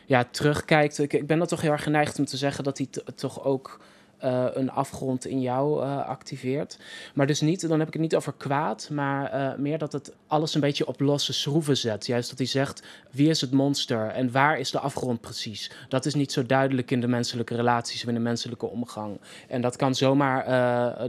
[0.06, 0.98] ja, terugkijkt.
[0.98, 3.80] Ik, ik ben er toch heel erg geneigd om te zeggen dat hij toch ook
[4.24, 6.80] uh, een afgrond in jou uh, activeert.
[7.13, 10.13] Maar dus niet, dan heb ik het niet over kwaad, maar uh, meer dat het
[10.28, 12.06] alles een beetje op losse schroeven zet.
[12.06, 15.72] Juist dat hij zegt, wie is het monster en waar is de afgrond precies?
[15.89, 19.20] Dat is niet zo duidelijk in de menselijke relaties of in de menselijke omgang.
[19.48, 20.46] En dat kan zomaar,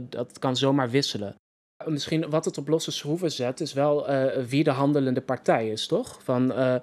[0.09, 1.35] dat kan zomaar wisselen.
[1.83, 5.87] Misschien wat het op losse schroeven zet, is wel uh, wie de handelende partij is,
[5.87, 6.19] toch?
[6.23, 6.75] Van uh,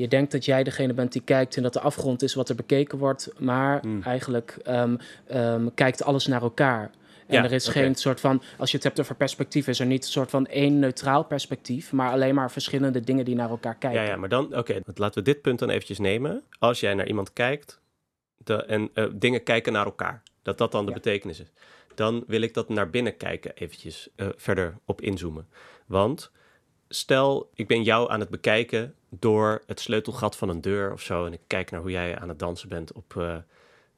[0.00, 2.54] je denkt dat jij degene bent die kijkt en dat de afgrond is wat er
[2.54, 4.02] bekeken wordt, maar mm.
[4.02, 4.98] eigenlijk um,
[5.34, 6.90] um, kijkt alles naar elkaar.
[7.26, 7.82] En ja, er is okay.
[7.82, 10.46] geen soort van, als je het hebt over perspectief, is er niet een soort van
[10.46, 14.00] één neutraal perspectief, maar alleen maar verschillende dingen die naar elkaar kijken.
[14.00, 16.42] Ja, ja maar dan, oké, okay, laten we dit punt dan eventjes nemen.
[16.58, 17.80] Als jij naar iemand kijkt
[18.36, 20.96] de, en uh, dingen kijken naar elkaar, dat dat dan de ja.
[20.96, 21.52] betekenis is
[21.96, 25.48] dan wil ik dat naar binnen kijken eventjes uh, verder op inzoomen.
[25.86, 26.30] Want
[26.88, 31.26] stel, ik ben jou aan het bekijken door het sleutelgat van een deur of zo.
[31.26, 33.36] En ik kijk naar hoe jij aan het dansen bent op uh,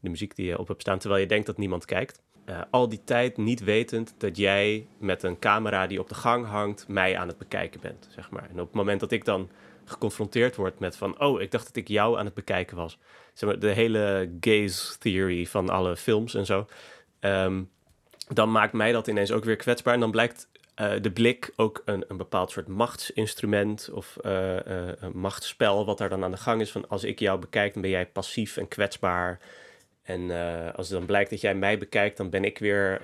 [0.00, 2.22] de muziek die je op hebt staan, terwijl je denkt dat niemand kijkt.
[2.46, 6.46] Uh, al die tijd niet wetend dat jij met een camera die op de gang
[6.46, 8.48] hangt, mij aan het bekijken bent, zeg maar.
[8.50, 9.50] En op het moment dat ik dan
[9.84, 12.98] geconfronteerd word met van, oh, ik dacht dat ik jou aan het bekijken was.
[13.32, 16.66] Zeg maar, de hele gaze theory van alle films en zo.
[17.20, 17.70] Um,
[18.28, 19.94] dan maakt mij dat ineens ook weer kwetsbaar.
[19.94, 20.48] En dan blijkt
[20.80, 26.08] uh, de blik ook een, een bepaald soort machtsinstrument of uh, een machtsspel wat daar
[26.08, 26.70] dan aan de gang is.
[26.70, 29.38] Van als ik jou bekijk, dan ben jij passief en kwetsbaar.
[30.02, 30.30] En
[30.74, 33.00] als dan blijkt dat jij mij bekijkt, dan ben ik weer.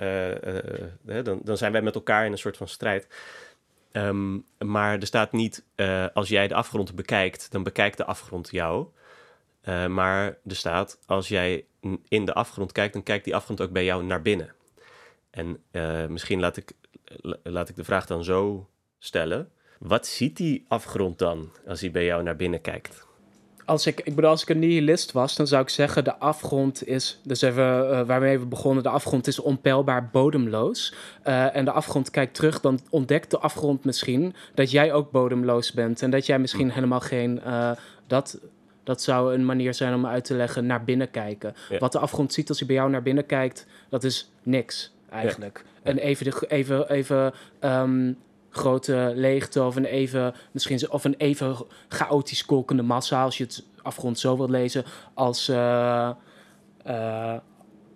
[1.02, 3.06] dan, dan zijn wij met elkaar in een soort van strijd.
[3.92, 5.64] Um, maar er staat niet,
[6.14, 8.87] als jij de afgrond bekijkt, dan bekijkt de afgrond jou.
[9.88, 11.64] maar er staat, als jij
[12.08, 14.54] in de afgrond kijkt, dan kijkt die afgrond ook bij jou naar binnen.
[15.35, 16.73] En uh, misschien laat ik,
[17.42, 18.68] laat ik de vraag dan zo
[18.99, 19.49] stellen.
[19.79, 23.07] Wat ziet die afgrond dan als hij bij jou naar binnen kijkt?
[23.64, 26.87] Als ik, ik bedoel, als ik een nihilist was, dan zou ik zeggen: de afgrond
[26.87, 30.94] is, dus even uh, waarmee we begonnen, de afgrond is onpeilbaar bodemloos.
[31.27, 35.73] Uh, en de afgrond kijkt terug, dan ontdekt de afgrond misschien dat jij ook bodemloos
[35.73, 36.03] bent.
[36.03, 36.75] En dat jij misschien hm.
[36.75, 37.40] helemaal geen.
[38.07, 38.38] Dat,
[38.85, 41.55] dat zou een manier zijn om uit te leggen naar binnen kijken.
[41.68, 41.79] Ja.
[41.79, 45.64] Wat de afgrond ziet als hij bij jou naar binnen kijkt, dat is niks eigenlijk.
[45.85, 45.90] Ja.
[45.90, 48.18] Een even, de, even, even um,
[48.50, 51.57] grote leegte of een even, misschien, of een even
[51.88, 56.11] chaotisch kolkende massa, als je het afgrond zo wilt lezen, als, uh,
[56.87, 57.35] uh,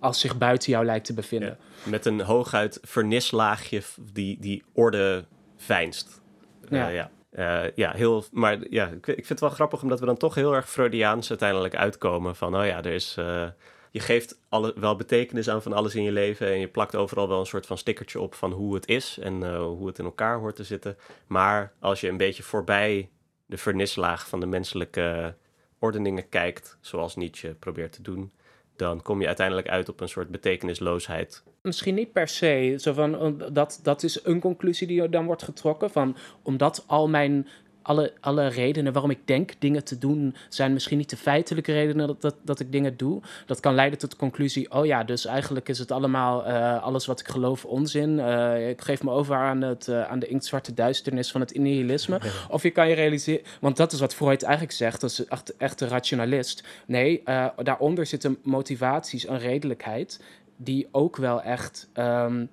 [0.00, 1.58] als zich buiten jou lijkt te bevinden.
[1.84, 1.90] Ja.
[1.90, 5.24] Met een hooguit vernislaagje die, die orde
[5.56, 6.20] veinst.
[6.68, 6.88] Ja.
[6.88, 7.10] Uh, ja.
[7.32, 10.34] Uh, ja, heel, maar ja, ik, ik vind het wel grappig omdat we dan toch
[10.34, 12.36] heel erg Freudiaans uiteindelijk uitkomen.
[12.36, 13.42] Van, oh ja, er is, uh,
[13.90, 16.46] je geeft alle, wel betekenis aan van alles in je leven.
[16.46, 19.40] En je plakt overal wel een soort van stickertje op van hoe het is en
[19.40, 20.96] uh, hoe het in elkaar hoort te zitten.
[21.26, 23.10] Maar als je een beetje voorbij
[23.46, 25.34] de vernislaag van de menselijke
[25.78, 28.32] ordeningen kijkt, zoals Nietzsche probeert te doen,
[28.76, 31.42] dan kom je uiteindelijk uit op een soort betekenisloosheid.
[31.62, 32.74] Misschien niet per se.
[32.78, 35.90] Zo van, dat, dat is een conclusie die dan wordt getrokken.
[35.90, 37.48] Van, omdat al mijn
[37.88, 42.06] alle, alle redenen waarom ik denk dingen te doen, zijn misschien niet de feitelijke redenen
[42.06, 43.20] dat, dat, dat ik dingen doe.
[43.46, 47.06] Dat kan leiden tot de conclusie: oh ja, dus eigenlijk is het allemaal uh, alles
[47.06, 48.18] wat ik geloof onzin.
[48.18, 52.20] Uh, ik geef me over aan, het, uh, aan de inktzwarte duisternis van het nihilisme.
[52.50, 55.56] Of je kan je realiseren, want dat is wat Freud eigenlijk zegt, dat is echt,
[55.56, 56.64] echt een rationalist.
[56.86, 57.22] Nee,
[57.62, 60.20] daaronder zitten motivaties en redelijkheid
[60.56, 61.88] die ook wel echt.
[61.94, 62.50] Um,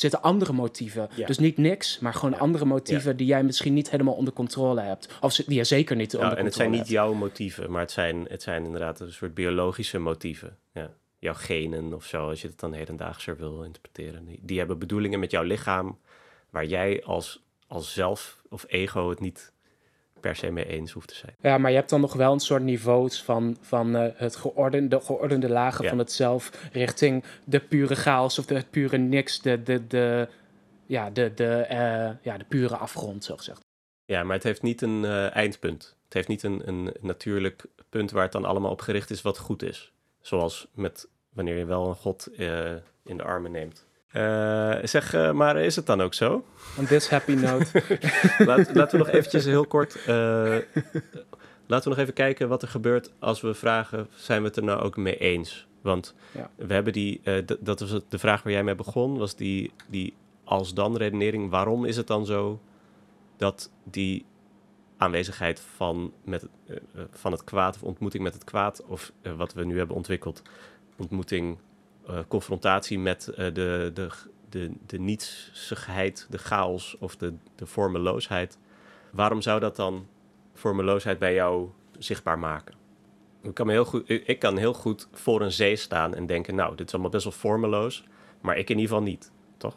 [0.00, 1.08] zitten andere motieven.
[1.26, 5.08] Dus niet niks, maar gewoon andere motieven die jij misschien niet helemaal onder controle hebt.
[5.20, 6.38] Of die je zeker niet onder controle hebt.
[6.38, 9.98] En het zijn niet jouw motieven, maar het zijn, het zijn inderdaad een soort biologische
[9.98, 10.56] motieven.
[10.72, 10.90] Ja.
[11.18, 14.24] Jouw genen of zo, als je het dan hedendaagser wil interpreteren.
[14.24, 15.98] Die, die hebben bedoelingen met jouw lichaam,
[16.50, 19.52] waar jij als, als zelf of ego het niet
[20.20, 21.34] per se mee eens hoeft te zijn.
[21.40, 25.00] Ja, maar je hebt dan nog wel een soort niveaus van, van uh, het geordende,
[25.00, 29.62] geordende lagen van het zelf richting de pure chaos of de, het pure niks, de,
[29.62, 30.28] de, de,
[30.86, 33.60] ja, de, de, uh, ja, de pure afgrond, zo gezegd.
[34.04, 35.96] Ja, maar het heeft niet een uh, eindpunt.
[36.04, 39.38] Het heeft niet een, een natuurlijk punt waar het dan allemaal op gericht is wat
[39.38, 39.92] goed is.
[40.20, 42.30] Zoals met wanneer je wel een god
[43.04, 43.87] in de armen neemt.
[44.12, 46.44] Uh, zeg, uh, maar is het dan ook zo?
[46.78, 47.82] On this happy note.
[48.38, 49.94] Laat, laten we nog eventjes heel kort...
[50.08, 50.56] Uh,
[51.66, 54.08] laten we nog even kijken wat er gebeurt als we vragen...
[54.16, 55.66] zijn we het er nou ook mee eens?
[55.80, 56.50] Want ja.
[56.56, 57.20] we hebben die...
[57.60, 59.18] dat was de vraag waar jij mee begon...
[59.18, 61.50] was die, die als-dan redenering.
[61.50, 62.60] Waarom is het dan zo
[63.36, 64.24] dat die
[64.96, 66.46] aanwezigheid van, met,
[67.10, 67.74] van het kwaad...
[67.74, 68.84] of ontmoeting met het kwaad...
[68.86, 70.42] of wat we nu hebben ontwikkeld...
[70.96, 71.58] ontmoeting
[72.28, 74.08] confrontatie met uh, de, de,
[74.48, 78.58] de, de nietsigheid, de chaos of de, de vormeloosheid.
[79.10, 80.06] Waarom zou dat dan
[80.54, 81.68] vormeloosheid bij jou
[81.98, 82.74] zichtbaar maken?
[83.42, 86.54] Ik kan, me heel goed, ik kan heel goed voor een zee staan en denken,
[86.54, 88.04] nou, dit is allemaal best wel vormeloos,
[88.40, 89.76] maar ik in ieder geval niet, toch?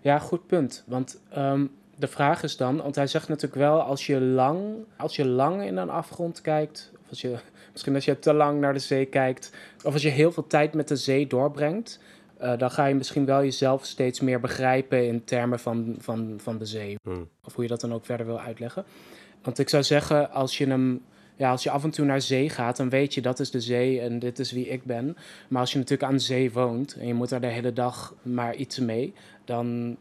[0.00, 0.84] Ja, goed punt.
[0.86, 5.16] Want um, de vraag is dan, want hij zegt natuurlijk wel, als je lang, als
[5.16, 7.38] je lang in een afgrond kijkt, of als je
[7.76, 9.52] Misschien als je te lang naar de zee kijkt,
[9.84, 12.00] of als je heel veel tijd met de zee doorbrengt,
[12.42, 16.58] uh, dan ga je misschien wel jezelf steeds meer begrijpen in termen van, van, van
[16.58, 16.96] de zee.
[17.02, 17.28] Hmm.
[17.44, 18.84] Of hoe je dat dan ook verder wil uitleggen.
[19.42, 21.00] Want ik zou zeggen, als je hem.
[21.38, 23.60] Ja, als je af en toe naar zee gaat, dan weet je dat is de
[23.60, 25.16] zee en dit is wie ik ben.
[25.48, 28.54] Maar als je natuurlijk aan zee woont en je moet daar de hele dag maar
[28.54, 29.96] iets mee, dan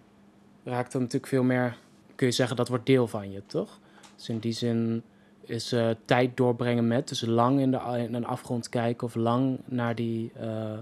[0.64, 1.78] raakt dat natuurlijk veel meer,
[2.16, 3.80] kun je zeggen, dat wordt deel van je, toch?
[4.16, 5.04] Dus in die zin
[5.46, 7.08] is uh, tijd doorbrengen met.
[7.08, 10.78] Dus lang in, de, in een afgrond kijken of lang naar die uh,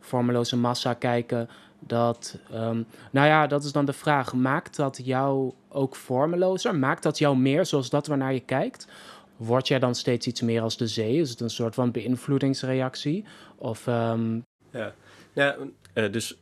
[0.00, 1.48] vormeloze massa kijken.
[1.80, 4.34] Dat, um, nou ja, dat is dan de vraag.
[4.34, 6.74] Maakt dat jou ook vormelozer?
[6.74, 8.88] Maakt dat jou meer zoals dat waarnaar je kijkt?
[9.36, 11.20] Word jij dan steeds iets meer als de zee?
[11.20, 13.24] Is het een soort van beïnvloedingsreactie?
[13.56, 14.44] Of, um...
[14.70, 14.94] Ja,
[15.32, 15.56] ja
[15.94, 16.38] uh, dus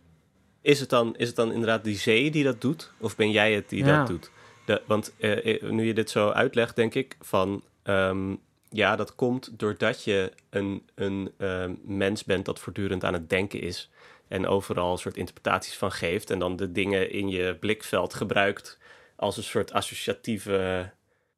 [0.60, 2.92] is het, dan, is het dan inderdaad die zee die dat doet?
[3.00, 3.98] Of ben jij het die ja.
[3.98, 4.30] dat doet?
[4.86, 10.04] Want uh, nu je dit zo uitlegt, denk ik van um, ja, dat komt doordat
[10.04, 13.90] je een, een uh, mens bent dat voortdurend aan het denken is.
[14.28, 16.30] En overal een soort interpretaties van geeft.
[16.30, 18.78] En dan de dingen in je blikveld gebruikt
[19.16, 20.90] als een soort associatieve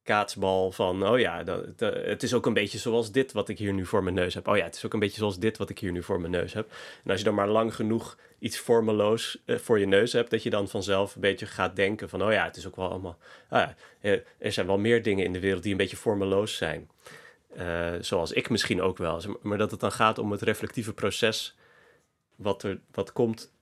[0.08, 3.72] kaatsbal van, oh ja, dat, het is ook een beetje zoals dit wat ik hier
[3.72, 4.48] nu voor mijn neus heb.
[4.48, 6.32] Oh ja, het is ook een beetje zoals dit wat ik hier nu voor mijn
[6.32, 6.70] neus heb.
[7.04, 10.42] En als je dan maar lang genoeg iets vormeloos uh, voor je neus hebt, dat
[10.42, 13.18] je dan vanzelf een beetje gaat denken van, oh ja, het is ook wel allemaal,
[13.48, 16.56] ah ja, eh, er zijn wel meer dingen in de wereld die een beetje vormeloos
[16.56, 16.90] zijn.
[17.58, 19.20] Uh, zoals ik misschien ook wel.
[19.42, 21.56] Maar dat het dan gaat om het reflectieve proces
[22.36, 23.52] wat er wat komt,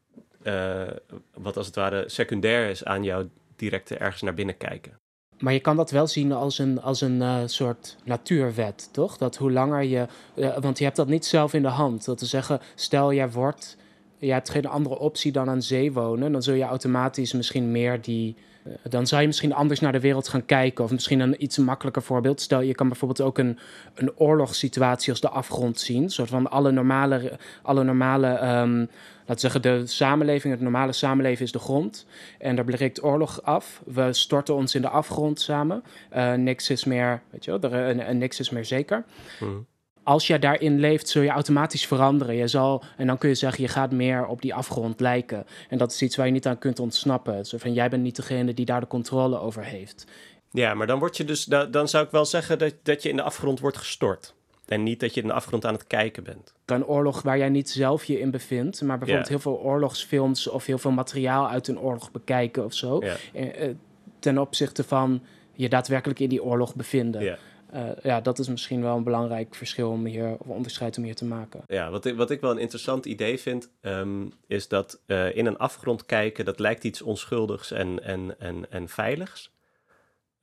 [1.34, 4.98] wat als het ware secundair is aan jouw directe ergens naar binnen kijken.
[5.38, 9.16] Maar je kan dat wel zien als een, als een uh, soort natuurwet, toch?
[9.16, 10.06] Dat hoe langer je.
[10.34, 12.04] Uh, want je hebt dat niet zelf in de hand.
[12.04, 13.76] Dat te zeggen, stel jij wordt.
[14.18, 16.32] Je hebt geen andere optie dan aan zee wonen.
[16.32, 18.36] Dan zul je automatisch misschien meer die.
[18.66, 20.84] Uh, dan zou je misschien anders naar de wereld gaan kijken.
[20.84, 22.40] Of misschien een iets makkelijker voorbeeld.
[22.40, 23.58] Stel, je kan bijvoorbeeld ook een,
[23.94, 26.02] een oorlogssituatie als de afgrond zien.
[26.02, 27.38] Een soort van alle normale.
[27.62, 28.88] Alle normale um,
[29.26, 32.06] laten zeggen, de samenleving, het normale samenleven is de grond.
[32.38, 33.82] En daar breekt oorlog af.
[33.84, 35.82] We storten ons in de afgrond samen.
[36.16, 39.04] Uh, niks is meer, weet je wel, er, uh, niks is meer zeker.
[39.40, 39.66] Mm.
[40.06, 42.34] Als je daarin leeft, zul je automatisch veranderen.
[42.34, 45.46] Je zal, en dan kun je zeggen, je gaat meer op die afgrond lijken.
[45.68, 47.44] En dat is iets waar je niet aan kunt ontsnappen.
[47.44, 50.06] Zo van, jij bent niet degene die daar de controle over heeft.
[50.50, 53.16] Ja, maar dan word je dus, dan zou ik wel zeggen dat, dat je in
[53.16, 54.34] de afgrond wordt gestort.
[54.66, 56.54] En niet dat je in de afgrond aan het kijken bent.
[56.64, 60.66] Een oorlog waar jij niet zelf je in bevindt, maar bijvoorbeeld heel veel oorlogsfilms of
[60.66, 62.98] heel veel materiaal uit een oorlog bekijken of zo.
[63.32, 63.70] Eh,
[64.18, 67.22] ten opzichte van je daadwerkelijk in die oorlog bevinden.
[67.22, 67.38] Ja.
[67.74, 71.14] Uh, ja, dat is misschien wel een belangrijk verschil om hier, of onderscheid om hier
[71.14, 71.62] te maken.
[71.66, 75.46] Ja, wat ik, wat ik wel een interessant idee vind, um, is dat uh, in
[75.46, 79.54] een afgrond kijken, dat lijkt iets onschuldigs en, en, en, en veiligs.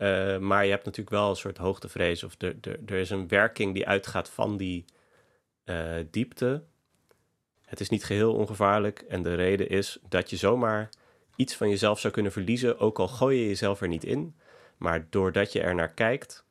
[0.04, 2.24] Eh, maar je hebt natuurlijk wel een soort hoogtevrees.
[2.24, 4.86] Of er, er, er is een werking die uitgaat van die
[5.64, 6.64] eh, diepte.
[7.62, 9.00] Het is niet geheel ongevaarlijk.
[9.00, 10.90] En de reden is dat je zomaar
[11.36, 12.80] iets van jezelf zou kunnen verliezen.
[12.80, 14.36] Ook al gooi je jezelf er niet in.
[14.78, 16.46] Maar doordat je er naar kijkt,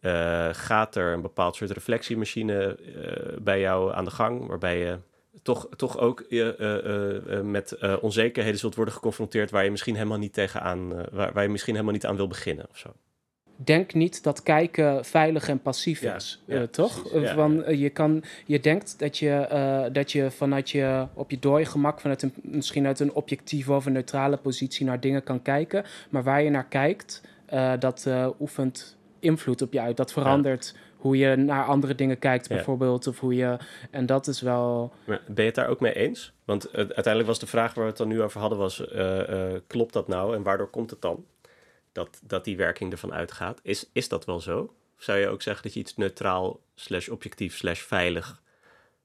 [0.00, 2.78] eh, gaat er een bepaald soort reflectiemachine
[3.42, 4.46] bij jou aan de gang.
[4.46, 4.98] Waarbij je
[5.42, 10.88] toch, toch ook uh, met onzekerheden zult worden geconfronteerd waar je misschien helemaal niet tegenaan,
[11.10, 12.88] waar, waar je misschien helemaal niet aan wil beginnen of zo.
[13.56, 17.04] Denk niet dat kijken veilig en passief is, toch?
[17.34, 22.00] Van, je, kan, je denkt dat je, dat je vanuit je op je dooi gemak,
[22.00, 25.84] vanuit een, misschien uit een objectieve of een neutrale positie naar dingen kan kijken.
[26.10, 27.22] Maar waar je naar kijkt,
[27.78, 28.08] dat
[28.40, 29.96] oefent invloed op je uit.
[29.96, 33.06] Dat verandert hoe je naar andere dingen kijkt, bijvoorbeeld.
[33.06, 33.56] Of hoe je.
[33.90, 34.92] En dat is wel.
[35.04, 36.32] Maar ben je het daar ook mee eens?
[36.44, 39.92] Want uiteindelijk was de vraag waar we het dan nu over hadden: was, uh, klopt
[39.92, 41.24] dat nou en waardoor komt het dan?
[41.92, 43.60] Dat, dat die werking ervan uitgaat.
[43.62, 44.60] Is, is dat wel zo?
[44.96, 48.42] Of zou je ook zeggen dat je iets neutraal, slash objectief, slash veilig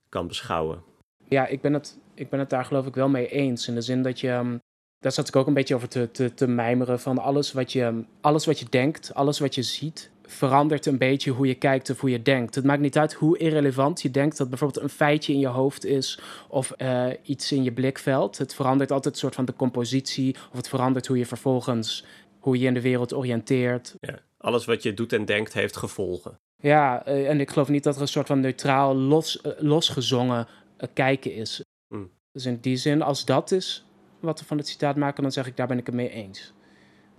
[0.09, 0.83] kan beschouwen?
[1.27, 3.67] Ja, ik ben, het, ik ben het daar geloof ik wel mee eens.
[3.67, 4.29] In de zin dat je.
[4.29, 4.57] Ehm,
[5.03, 6.99] daar zat ik ook een beetje over te, te, te mijmeren.
[6.99, 11.31] Van alles wat, je, alles wat je denkt, alles wat je ziet, verandert een beetje
[11.31, 12.55] hoe je kijkt of hoe je denkt.
[12.55, 15.85] Het maakt niet uit hoe irrelevant je denkt dat bijvoorbeeld een feitje in je hoofd
[15.85, 18.37] is of uh, iets in je blikveld.
[18.37, 22.05] Het verandert altijd een soort van de compositie of het verandert hoe je vervolgens
[22.39, 23.95] hoe je in de wereld oriënteert.
[23.99, 26.39] Ja, alles wat je doet en denkt heeft gevolgen.
[26.61, 30.47] Ja, uh, en ik geloof niet dat er een soort van neutraal, los, uh, losgezongen
[30.93, 31.63] kijken is.
[31.87, 32.09] Mm.
[32.31, 33.85] Dus in die zin, als dat is
[34.25, 36.53] wat we van het citaat maken, dan zeg ik daar ben ik het mee eens.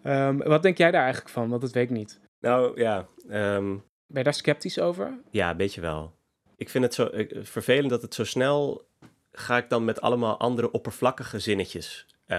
[0.05, 1.49] Um, wat denk jij daar eigenlijk van?
[1.49, 2.21] Want dat weet ik niet.
[2.41, 3.07] Nou ja.
[3.31, 5.19] Um, ben je daar sceptisch over?
[5.31, 6.13] Ja, een beetje wel.
[6.57, 7.11] Ik vind het zo
[7.43, 8.87] vervelend dat het zo snel
[9.33, 12.37] ga ik dan met allemaal andere oppervlakkige zinnetjes uh,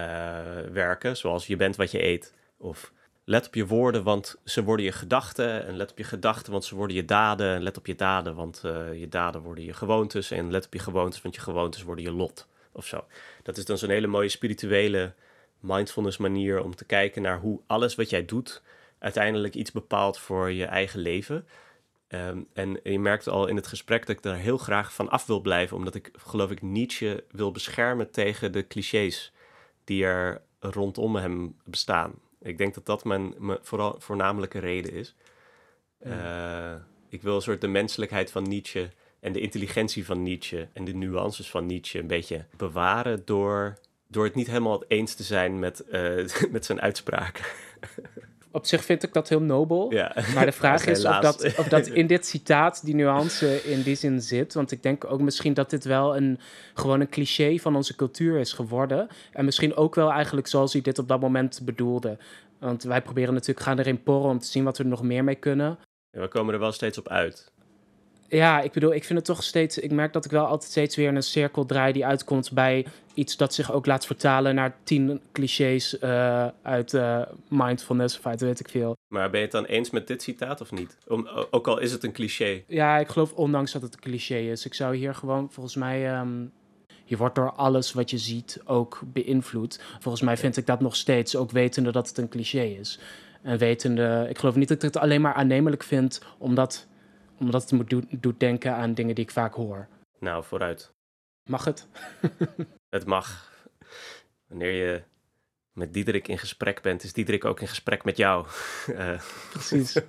[0.72, 1.16] werken.
[1.16, 2.34] Zoals je bent wat je eet.
[2.58, 2.92] Of
[3.24, 5.66] let op je woorden, want ze worden je gedachten.
[5.66, 7.54] En let op je gedachten, want ze worden je daden.
[7.54, 10.30] En let op je daden, want uh, je daden worden je gewoontes.
[10.30, 12.48] En let op je gewoontes, want je gewoontes worden je lot.
[12.76, 13.04] Of zo.
[13.42, 15.14] Dat is dan zo'n hele mooie spirituele
[15.60, 18.62] mindfulness manier om te kijken naar hoe alles wat jij doet
[18.98, 21.46] uiteindelijk iets bepaalt voor je eigen leven.
[22.08, 25.26] Ehm, en je merkt al in het gesprek dat ik daar heel graag van af
[25.26, 29.32] wil blijven, omdat ik geloof ik Nietzsche wil beschermen tegen de clichés
[29.84, 32.14] die er rondom hem bestaan.
[32.40, 35.14] Ik denk dat dat mijn, mijn vooral, voornamelijke reden is.
[36.06, 36.74] Uh,
[37.08, 38.90] ik wil een soort de menselijkheid van Nietzsche
[39.26, 44.24] en de intelligentie van Nietzsche en de nuances van Nietzsche een beetje bewaren door, door
[44.24, 47.44] het niet helemaal eens te zijn met, uh, met zijn uitspraken.
[48.50, 49.92] Op zich vind ik dat heel nobel.
[49.92, 50.14] Ja.
[50.34, 53.94] Maar de vraag is of dat, of dat in dit citaat die nuance in die
[53.94, 54.54] zin zit.
[54.54, 56.38] Want ik denk ook misschien dat dit wel een,
[56.74, 59.08] gewoon een cliché van onze cultuur is geworden.
[59.32, 62.18] En misschien ook wel eigenlijk zoals hij dit op dat moment bedoelde.
[62.58, 65.24] Want wij proberen natuurlijk gaan erin porren om te zien wat we er nog meer
[65.24, 65.78] mee kunnen.
[66.10, 67.54] Ja, we komen er wel steeds op uit
[68.28, 69.78] ja, ik bedoel, ik vind het toch steeds.
[69.78, 72.86] Ik merk dat ik wel altijd steeds weer in een cirkel draai die uitkomt bij
[73.14, 78.40] iets dat zich ook laat vertalen naar tien clichés uh, uit uh, mindfulness of uit
[78.40, 78.96] weet ik veel.
[79.08, 80.96] Maar ben je het dan eens met dit citaat of niet?
[81.08, 82.62] Om, ook al is het een cliché.
[82.66, 84.64] Ja, ik geloof ondanks dat het een cliché is.
[84.64, 86.18] Ik zou hier gewoon, volgens mij.
[86.18, 86.52] Um,
[87.08, 89.80] je wordt door alles wat je ziet ook beïnvloed.
[90.00, 92.98] Volgens mij vind ik dat nog steeds, ook wetende dat het een cliché is.
[93.42, 96.86] En wetende, ik geloof niet dat ik het alleen maar aannemelijk vind, omdat
[97.38, 99.88] omdat het me doet, doet denken aan dingen die ik vaak hoor.
[100.18, 100.94] Nou, vooruit.
[101.44, 101.88] Mag het?
[102.96, 103.52] het mag.
[104.46, 105.02] Wanneer je
[105.72, 108.46] met Diederik in gesprek bent, is Diederik ook in gesprek met jou.
[108.88, 109.20] Uh,
[109.52, 110.00] Precies.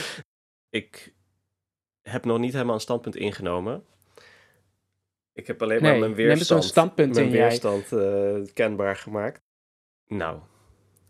[0.80, 1.14] ik
[2.02, 3.84] heb nog niet helemaal een standpunt ingenomen.
[5.32, 9.40] Ik heb alleen maar mijn weerstand, standpunt mijn weerstand uh, kenbaar gemaakt.
[10.06, 10.40] Nou,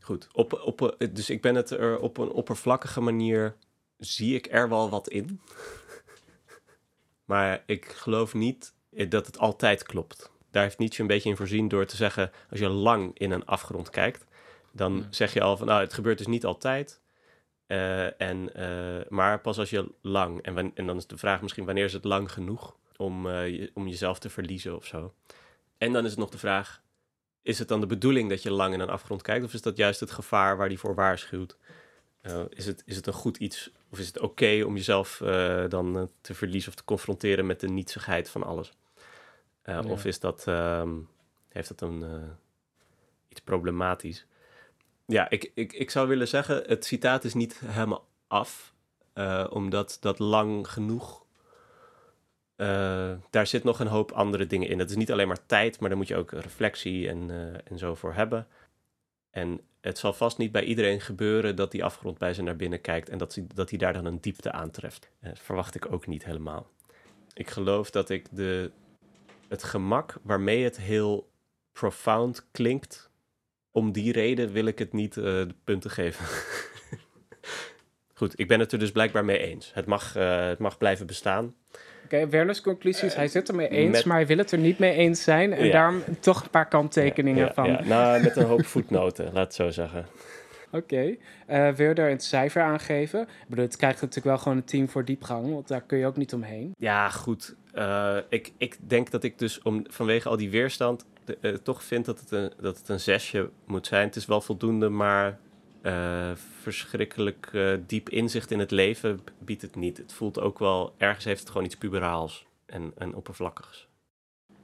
[0.00, 0.28] goed.
[0.32, 3.56] Op, op, dus ik ben het er op een oppervlakkige manier
[4.00, 5.40] zie ik er wel wat in.
[7.24, 8.72] maar ik geloof niet
[9.08, 10.30] dat het altijd klopt.
[10.50, 13.46] Daar heeft Nietzsche een beetje in voorzien door te zeggen: als je lang in een
[13.46, 14.24] afgrond kijkt,
[14.72, 17.00] dan zeg je al van nou, het gebeurt dus niet altijd.
[17.66, 21.64] Uh, en, uh, maar pas als je lang, en, en dan is de vraag misschien
[21.64, 25.14] wanneer is het lang genoeg om, uh, je, om jezelf te verliezen of zo.
[25.78, 26.82] En dan is het nog de vraag,
[27.42, 29.76] is het dan de bedoeling dat je lang in een afgrond kijkt of is dat
[29.76, 31.56] juist het gevaar waar die voor waarschuwt?
[32.48, 35.96] Is, het, is het een goed iets of is het oké om jezelf uh, dan
[35.96, 38.72] uh, te verliezen of te confronteren met de nietsigheid van alles?
[39.64, 39.82] Ja.
[39.82, 41.08] Of is dat, um,
[41.48, 42.04] heeft dat een
[43.28, 44.26] iets problematisch?
[45.06, 48.74] Ja, ik, ik, ik zou willen zeggen, het citaat is niet helemaal af,
[49.50, 51.24] omdat dat lang genoeg
[53.30, 54.78] daar zit nog een hoop andere dingen in.
[54.78, 57.30] Het is niet alleen maar tijd, maar daar moet je ook reflectie en,
[57.64, 58.46] en zo voor hebben.
[59.30, 62.80] En het zal vast niet bij iedereen gebeuren dat die afgrond bij ze naar binnen
[62.80, 65.10] kijkt en dat dat hij daar dan een diepte aantreft.
[65.20, 66.70] Dat verwacht ik ook niet helemaal.
[67.32, 68.70] Ik geloof dat ik de,
[69.48, 71.30] het gemak waarmee het heel
[71.72, 73.10] profound klinkt,
[73.70, 76.26] om die reden wil ik het niet uh, de punten geven.
[78.14, 79.74] Goed, ik ben het er dus blijkbaar mee eens.
[79.74, 81.54] Het mag, uh, het mag blijven bestaan.
[82.10, 84.04] Oké, okay, Werner's conclusies, hij zit er mee eens, met...
[84.04, 85.52] maar hij wil het er niet mee eens zijn.
[85.52, 85.72] En ja.
[85.72, 87.88] daarom toch een paar kanttekeningen ja, van.
[87.88, 90.06] Nou, met een hoop voetnoten, laat het zo zeggen.
[90.72, 91.68] Oké, okay.
[91.68, 93.20] uh, wil je daar een cijfer aan geven?
[93.20, 96.06] Ik bedoel, het krijgt natuurlijk wel gewoon een team voor diepgang, want daar kun je
[96.06, 96.74] ook niet omheen.
[96.78, 97.54] Ja, goed.
[97.74, 101.82] Uh, ik, ik denk dat ik dus om, vanwege al die weerstand de, uh, toch
[101.84, 104.06] vind dat het, een, dat het een zesje moet zijn.
[104.06, 105.38] Het is wel voldoende, maar
[105.82, 109.96] uh, verschrikkelijk uh, diep inzicht in het leven biedt het niet.
[109.96, 113.88] Het voelt ook wel, ergens heeft het gewoon iets puberaals en, en oppervlakkigs.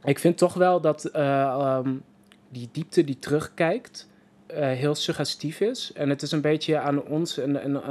[0.05, 2.03] Ik vind toch wel dat uh, um,
[2.49, 4.09] die diepte die terugkijkt
[4.55, 5.93] heel suggestief is.
[5.93, 7.83] En het is een beetje aan ons en, en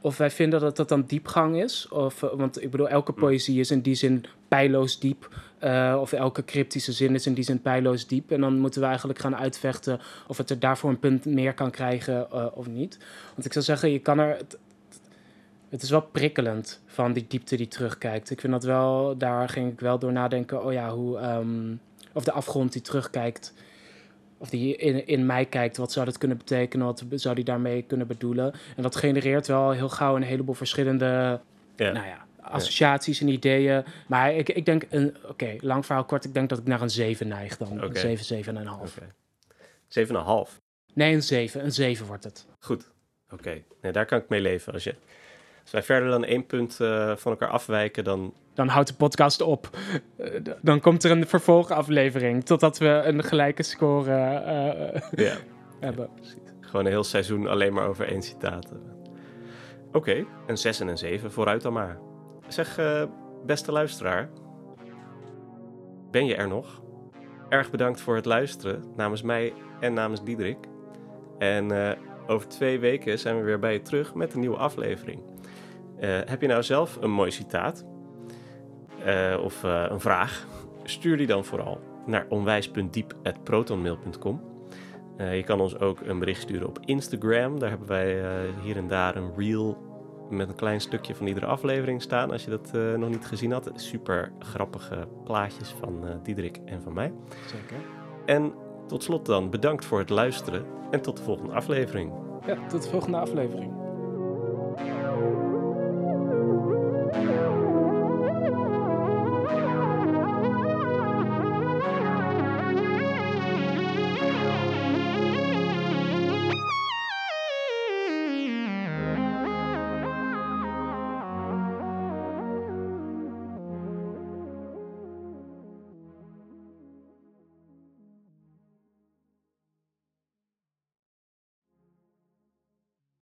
[0.00, 1.88] of wij vinden dat dat dan diepgang is.
[1.88, 5.28] Of, want ik bedoel, elke poëzie is in die zin pijloos diep.
[5.64, 8.30] Uh, of elke cryptische zin is in die zin pijloos diep.
[8.30, 11.70] En dan moeten we eigenlijk gaan uitvechten of het er daarvoor een punt meer kan
[11.70, 12.98] krijgen uh, of niet.
[13.34, 14.36] Want ik zou zeggen, je kan er.
[14.36, 14.58] Het,
[15.68, 18.30] het is wel prikkelend van die diepte die terugkijkt.
[18.30, 20.64] Ik vind dat wel, daar ging ik wel door nadenken.
[20.64, 21.18] Oh ja, hoe.
[21.18, 21.80] Um,
[22.12, 23.54] of de afgrond die terugkijkt
[24.38, 27.82] of die in, in mij kijkt, wat zou dat kunnen betekenen, wat zou die daarmee
[27.82, 28.52] kunnen bedoelen.
[28.76, 31.40] En dat genereert wel heel gauw een heleboel verschillende
[31.76, 31.92] ja.
[31.92, 33.84] Nou ja, associaties en ideeën.
[34.06, 36.90] Maar ik, ik denk, oké, okay, lang verhaal kort, ik denk dat ik naar een
[36.90, 37.72] 7 neig dan.
[37.72, 37.88] Okay.
[37.88, 38.96] Een 7, 7 en een half.
[38.96, 40.46] Okay.
[40.48, 40.60] 7,5?
[40.94, 41.64] Nee, een 7.
[41.64, 42.46] Een 7 wordt het.
[42.58, 42.90] Goed,
[43.30, 43.62] oké.
[43.82, 44.72] Nee, daar kan ik mee leven.
[44.72, 44.94] Als, je,
[45.62, 49.40] als wij verder dan één punt uh, van elkaar afwijken, dan dan houdt de podcast
[49.40, 49.70] op.
[50.18, 50.28] Uh,
[50.62, 55.26] dan komt er een vervolgaflevering totdat we een gelijke score uh,
[55.80, 56.08] hebben.
[56.22, 58.72] Ja, Gewoon een heel seizoen alleen maar over één citaat.
[59.86, 61.98] Oké, okay, een 6 en een 7, vooruit dan maar.
[62.48, 63.02] Zeg, uh,
[63.46, 64.28] beste luisteraar,
[66.10, 66.82] ben je er nog?
[67.48, 70.58] Erg bedankt voor het luisteren namens mij en namens Diederik.
[71.38, 75.22] En over twee weken zijn we weer bij je terug met een nieuwe aflevering.
[76.00, 77.84] heb je nou zelf een mooi citaat?
[79.42, 80.46] of een vraag,
[80.84, 84.40] stuur die dan vooral naar onwijs.diep.protonmail.com.
[85.18, 87.58] Je kan ons ook een bericht sturen op Instagram.
[87.58, 88.22] Daar hebben wij
[88.62, 89.85] hier en daar een reel
[90.30, 92.30] met een klein stukje van iedere aflevering staan.
[92.30, 93.70] Als je dat eh, nog niet gezien had.
[93.74, 97.12] Super grappige plaatjes van uh, Diederik en van mij.
[97.46, 97.76] Zeker.
[98.26, 98.52] En
[98.86, 100.64] tot slot dan, bedankt voor het luisteren.
[100.90, 102.12] En tot de volgende aflevering.
[102.46, 103.72] Ja, tot de volgende aflevering.